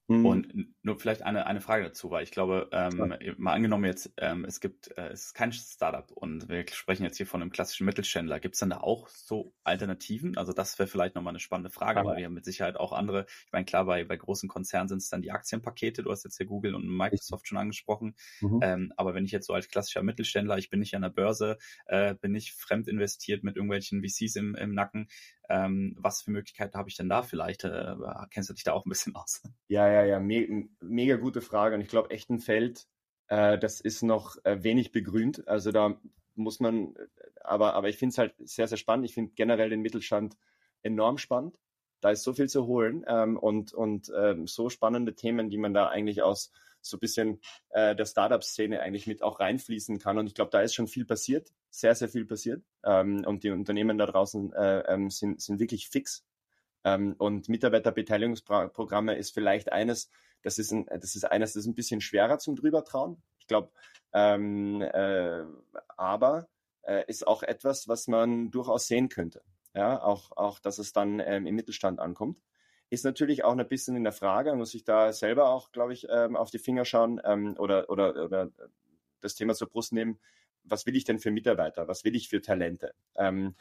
[0.10, 0.26] Mhm.
[0.26, 3.34] Und nur vielleicht eine, eine Frage dazu, weil ich glaube, ähm, ja.
[3.38, 7.18] mal angenommen jetzt, ähm, es gibt, äh, es ist kein Startup und wir sprechen jetzt
[7.18, 8.40] hier von einem klassischen Mittelständler.
[8.40, 10.36] Gibt es denn da auch so Alternativen?
[10.36, 13.28] Also das wäre vielleicht nochmal eine spannende Frage, aber wir haben mit Sicherheit auch andere,
[13.46, 16.38] ich meine, klar, bei, bei großen Konzernen sind es dann die Aktienpakete, du hast jetzt
[16.38, 18.16] hier Google und Microsoft schon angesprochen.
[18.42, 18.60] Mhm.
[18.64, 21.60] Ähm, aber wenn ich jetzt so als klassischer Mittelständler, ich bin nicht an der Börse,
[21.86, 25.08] äh, bin nicht fremd investiert mit irgendwelchen VCs im, im Nacken,
[25.50, 27.64] ähm, was für Möglichkeiten habe ich denn da vielleicht?
[27.64, 27.96] Äh,
[28.30, 29.42] kennst du dich da auch ein bisschen aus?
[29.68, 31.76] Ja, ja, ja, me mega gute Frage.
[31.76, 32.88] Und ich glaube, echt ein Feld,
[33.28, 35.48] äh, das ist noch äh, wenig begrünt.
[35.48, 36.00] Also da
[36.36, 36.94] muss man,
[37.44, 39.06] aber, aber ich finde es halt sehr, sehr spannend.
[39.06, 40.38] Ich finde generell den Mittelstand
[40.84, 41.58] enorm spannend.
[42.02, 45.74] Da ist so viel zu holen ähm, und, und ähm, so spannende Themen, die man
[45.74, 46.52] da eigentlich aus
[46.82, 50.18] so ein bisschen äh, der Startup-Szene eigentlich mit auch reinfließen kann.
[50.18, 52.64] Und ich glaube, da ist schon viel passiert, sehr, sehr viel passiert.
[52.84, 56.26] Ähm, und die Unternehmen da draußen äh, ähm, sind, sind wirklich fix.
[56.84, 60.10] Ähm, und Mitarbeiterbeteiligungsprogramme ist vielleicht eines
[60.42, 63.22] das ist, ein, das ist eines, das ist ein bisschen schwerer zum drüber trauen.
[63.40, 63.72] Ich glaube,
[64.14, 65.44] ähm, äh,
[65.98, 66.48] aber
[66.84, 69.44] äh, ist auch etwas, was man durchaus sehen könnte.
[69.74, 72.42] Ja, auch, auch, dass es dann ähm, im Mittelstand ankommt.
[72.90, 76.08] Ist natürlich auch ein bisschen in der Frage, muss ich da selber auch, glaube ich,
[76.10, 78.50] ähm, auf die Finger schauen ähm, oder, oder, oder
[79.22, 80.20] das Thema zur Brust nehmen.
[80.64, 81.88] Was will ich denn für Mitarbeiter?
[81.88, 82.94] Was will ich für Talente?
[83.16, 83.56] Ähm,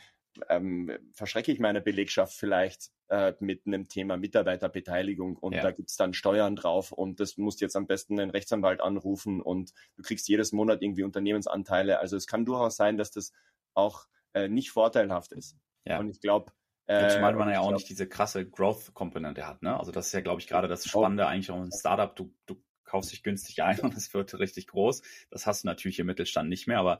[0.49, 5.62] ähm, verschrecke ich meine Belegschaft vielleicht äh, mit einem Thema Mitarbeiterbeteiligung und ja.
[5.62, 9.72] da gibt's dann Steuern drauf und das musst jetzt am besten einen Rechtsanwalt anrufen und
[9.97, 11.99] du kriegst jedes Monat irgendwie Unternehmensanteile.
[11.99, 13.33] Also es kann durchaus sein, dass das
[13.74, 15.57] auch äh, nicht vorteilhaft ist.
[15.85, 15.99] Ja.
[15.99, 16.53] Und ich glaube,
[16.89, 19.62] äh, Zumal man ja auch nicht diese krasse Growth-Komponente hat.
[19.62, 19.78] Ne?
[19.78, 21.26] Also das ist ja, glaube ich, gerade das Spannende oh.
[21.26, 22.16] eigentlich auch ein Startup.
[22.16, 25.03] Du, du kaufst dich günstig ein und es wird richtig groß.
[25.30, 26.99] Das hast du natürlich im Mittelstand nicht mehr, aber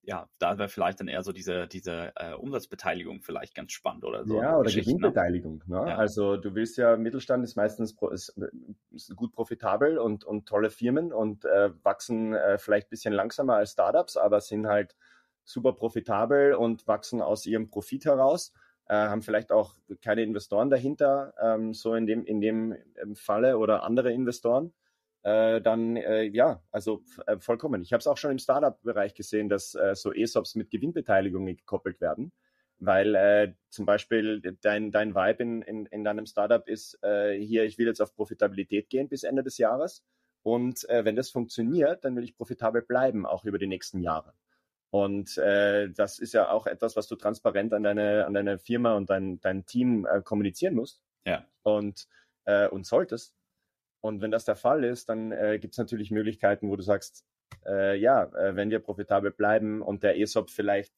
[0.00, 4.24] ja, da wäre vielleicht dann eher so diese, diese äh, Umsatzbeteiligung vielleicht ganz spannend oder
[4.24, 4.40] so.
[4.40, 4.80] Ja, oder ne?
[4.80, 5.62] Gewinnbeteiligung.
[5.66, 5.76] Ne?
[5.76, 5.96] Ja.
[5.96, 8.34] Also du willst ja, Mittelstand ist meistens ist,
[8.90, 13.56] ist gut profitabel und, und tolle Firmen und äh, wachsen äh, vielleicht ein bisschen langsamer
[13.56, 14.96] als Startups, aber sind halt
[15.44, 18.54] super profitabel und wachsen aus ihrem Profit heraus.
[18.88, 22.74] Äh, haben vielleicht auch keine Investoren dahinter, ähm, so in dem, in dem
[23.14, 24.72] Falle oder andere Investoren
[25.22, 27.82] äh, dann äh, ja, also äh, vollkommen.
[27.82, 32.00] Ich habe es auch schon im Startup-Bereich gesehen, dass äh, so ESOPs mit Gewinnbeteiligungen gekoppelt
[32.00, 32.32] werden,
[32.78, 37.64] weil äh, zum Beispiel dein, dein Vibe in, in, in deinem Startup ist, äh, hier,
[37.64, 40.04] ich will jetzt auf Profitabilität gehen bis Ende des Jahres
[40.42, 44.32] und wenn das funktioniert, dann will ich profitabel bleiben, auch über die nächsten Jahre.
[44.90, 48.96] Und äh, das ist ja auch etwas, was du transparent an deine, an deine Firma
[48.96, 51.02] und dein, dein Team äh, kommunizieren musst.
[51.26, 51.44] Ja.
[51.62, 52.08] Und,
[52.46, 53.34] äh, und solltest.
[54.00, 57.24] Und wenn das der Fall ist, dann äh, gibt es natürlich Möglichkeiten, wo du sagst,
[57.66, 60.92] äh, ja, äh, wenn wir profitabel bleiben und der ESOP vielleicht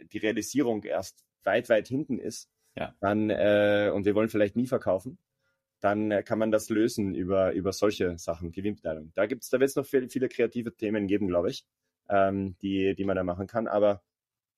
[0.00, 2.94] die Realisierung erst weit, weit hinten ist, ja.
[3.00, 5.18] dann äh, und wir wollen vielleicht nie verkaufen,
[5.80, 9.12] dann äh, kann man das lösen über, über solche Sachen, Gewinnbeteiligung.
[9.14, 11.64] Da gibt's, da wird es noch viele, viele kreative Themen geben, glaube ich,
[12.10, 13.68] ähm, die, die man da machen kann.
[13.68, 14.02] Aber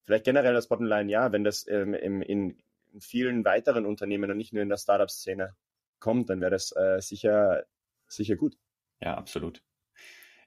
[0.04, 2.58] vielleicht generell das Bottomline, ja, wenn das ähm, im, in,
[2.92, 5.54] in vielen weiteren Unternehmen und nicht nur in der Startup-Szene
[6.00, 7.64] kommt, dann wäre das äh, sicher
[8.12, 8.56] sicher gut.
[9.00, 9.62] Ja, absolut.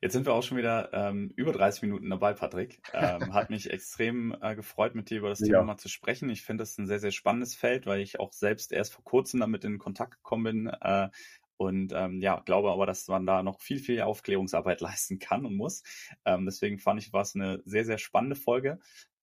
[0.01, 2.81] Jetzt sind wir auch schon wieder ähm, über 30 Minuten dabei, Patrick.
[2.93, 5.63] Ähm, hat mich extrem äh, gefreut, mit dir über das Thema ja.
[5.63, 6.29] mal zu sprechen.
[6.29, 9.39] Ich finde es ein sehr, sehr spannendes Feld, weil ich auch selbst erst vor kurzem
[9.39, 10.67] damit in Kontakt gekommen bin.
[10.67, 11.09] Äh,
[11.57, 15.55] und ähm, ja, glaube aber, dass man da noch viel, viel Aufklärungsarbeit leisten kann und
[15.55, 15.83] muss.
[16.25, 18.79] Ähm, deswegen fand ich, war es eine sehr, sehr spannende Folge.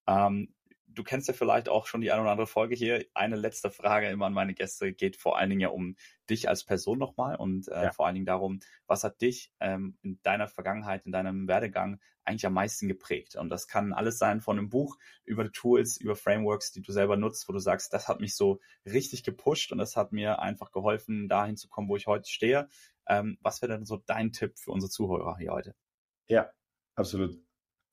[0.06, 0.54] Ähm,
[0.94, 3.04] du kennst ja vielleicht auch schon die eine oder andere Folge hier.
[3.14, 5.96] Eine letzte Frage immer an meine Gäste geht vor allen Dingen ja um
[6.30, 7.92] dich als Person nochmal und äh, ja.
[7.92, 12.46] vor allen Dingen darum, was hat dich ähm, in deiner Vergangenheit, in deinem Werdegang eigentlich
[12.46, 13.36] am meisten geprägt?
[13.36, 17.16] Und das kann alles sein von einem Buch über Tools, über Frameworks, die du selber
[17.16, 20.72] nutzt, wo du sagst, das hat mich so richtig gepusht und das hat mir einfach
[20.72, 22.68] geholfen, dahin zu kommen, wo ich heute stehe.
[23.06, 25.74] Ähm, was wäre denn so dein Tipp für unsere Zuhörer hier heute?
[26.28, 26.50] Ja,
[26.94, 27.36] absolut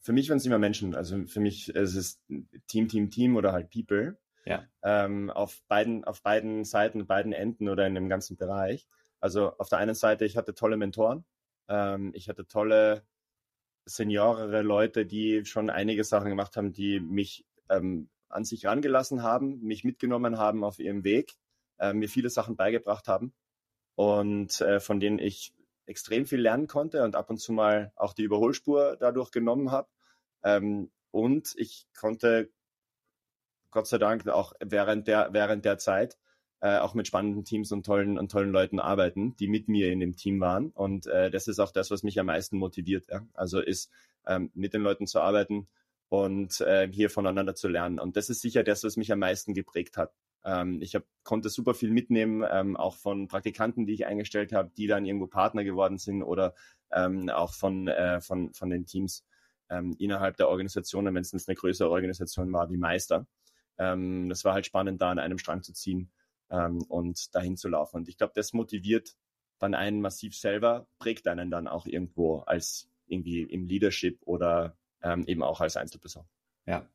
[0.01, 0.95] für mich waren es immer Menschen.
[0.95, 2.21] Also für mich es ist
[2.67, 4.17] Team, Team, Team oder halt People.
[4.45, 4.63] Ja.
[4.81, 8.87] Ähm, auf beiden, auf beiden Seiten, beiden Enden oder in dem ganzen Bereich.
[9.19, 11.25] Also auf der einen Seite, ich hatte tolle Mentoren.
[11.67, 13.03] Ähm, ich hatte tolle
[13.85, 19.59] seniorere Leute, die schon einige Sachen gemacht haben, die mich ähm, an sich rangelassen haben,
[19.61, 21.33] mich mitgenommen haben auf ihrem Weg,
[21.79, 23.33] äh, mir viele Sachen beigebracht haben
[23.95, 25.53] und äh, von denen ich
[25.89, 29.89] extrem viel lernen konnte und ab und zu mal auch die Überholspur dadurch genommen habe.
[30.43, 32.49] Ähm, und ich konnte
[33.71, 36.17] Gott sei Dank auch während der, während der Zeit
[36.61, 39.99] äh, auch mit spannenden Teams und tollen, und tollen Leuten arbeiten, die mit mir in
[39.99, 40.71] dem Team waren.
[40.71, 43.07] Und äh, das ist auch das, was mich am meisten motiviert.
[43.09, 43.25] Ja?
[43.33, 43.91] Also ist
[44.27, 45.67] ähm, mit den Leuten zu arbeiten
[46.09, 47.99] und äh, hier voneinander zu lernen.
[47.99, 50.13] Und das ist sicher das, was mich am meisten geprägt hat.
[50.43, 54.71] Ähm, ich hab, konnte super viel mitnehmen, ähm, auch von Praktikanten, die ich eingestellt habe,
[54.77, 56.53] die dann irgendwo Partner geworden sind oder
[56.91, 59.25] ähm, auch von, äh, von, von den Teams
[59.69, 63.27] ähm, innerhalb der Organisationen, wenn es eine größere Organisation war wie Meister.
[63.77, 66.11] Ähm, das war halt spannend, da an einem Strang zu ziehen
[66.49, 67.97] ähm, und dahin zu laufen.
[67.97, 69.15] Und ich glaube, das motiviert
[69.59, 75.25] dann einen massiv selber, prägt einen dann auch irgendwo als irgendwie im Leadership oder ähm,
[75.27, 76.25] eben auch als Einzelperson.
[76.65, 76.87] Ja,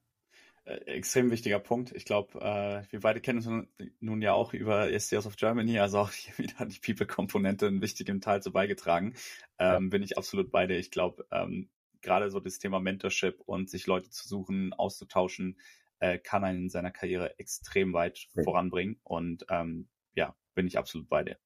[0.64, 1.92] extrem wichtiger Punkt.
[1.92, 3.68] Ich glaube, äh, wir beide kennen uns
[4.00, 8.20] nun ja auch über SDOs of Germany, also auch hier wieder die People-Komponente einen wichtigen
[8.20, 9.14] Teil zu beigetragen.
[9.58, 9.90] Ähm, ja.
[9.90, 10.78] Bin ich absolut bei dir.
[10.78, 11.68] Ich glaube, ähm,
[12.00, 15.58] gerade so das Thema Mentorship und sich Leute zu suchen, auszutauschen,
[15.98, 18.42] äh, kann einen in seiner Karriere extrem weit ja.
[18.42, 18.98] voranbringen.
[19.04, 21.38] Und ähm, ja, bin ich absolut bei dir.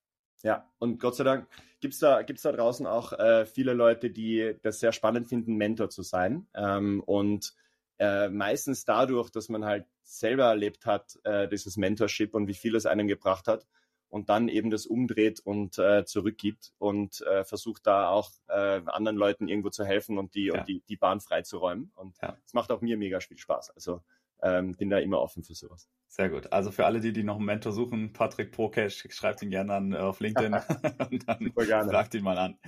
[0.43, 1.49] Ja, und Gott sei Dank
[1.81, 5.91] gibt's da, gibt's da draußen auch äh, viele Leute, die das sehr spannend finden, Mentor
[5.91, 6.47] zu sein.
[6.55, 7.55] Ähm, und
[7.99, 12.75] äh, meistens dadurch, dass man halt selber erlebt hat, äh, dieses Mentorship und wie viel
[12.77, 13.67] es einem gebracht hat.
[14.11, 19.19] und dann eben das umdreht und äh, zurückgibt und äh, versucht da auch äh, anderen
[19.19, 20.55] Leuten irgendwo zu helfen und die ja.
[20.61, 21.93] und die, die Bahn freizuräumen.
[21.95, 22.39] Und es ja.
[22.55, 23.71] macht auch mir mega viel Spaß.
[23.71, 24.01] Also
[24.43, 25.89] ähm, bin da immer offen für sowas.
[26.07, 26.53] Sehr gut.
[26.53, 29.93] Also für alle, die, die noch einen Mentor suchen, Patrick Prokesh, schreibt ihn gerne an
[29.93, 30.55] äh, auf LinkedIn
[31.11, 32.59] und dann fragt ihn mal an.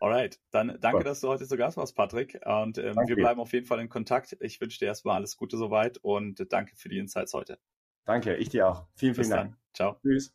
[0.00, 2.40] Alright, dann danke, dass du heute zu Gast warst, Patrick.
[2.44, 4.36] Und ähm, wir bleiben auf jeden Fall in Kontakt.
[4.40, 7.58] Ich wünsche dir erstmal alles Gute soweit und danke für die Insights heute.
[8.04, 8.86] Danke, ich dir auch.
[8.96, 9.50] Vielen, vielen Bis Dank.
[9.52, 9.58] Dann.
[9.72, 9.96] Ciao.
[10.02, 10.34] Tschüss.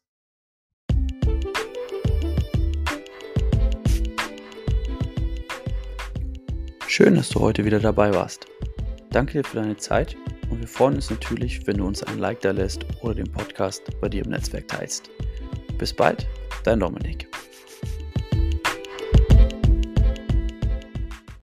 [6.87, 8.47] Schön, dass du heute wieder dabei warst.
[9.11, 10.17] Danke dir für deine Zeit
[10.49, 13.83] und wir freuen uns natürlich, wenn du uns ein Like da lässt oder den Podcast
[14.01, 15.09] bei dir im Netzwerk teilst.
[15.77, 16.27] Bis bald,
[16.63, 17.29] dein Dominik.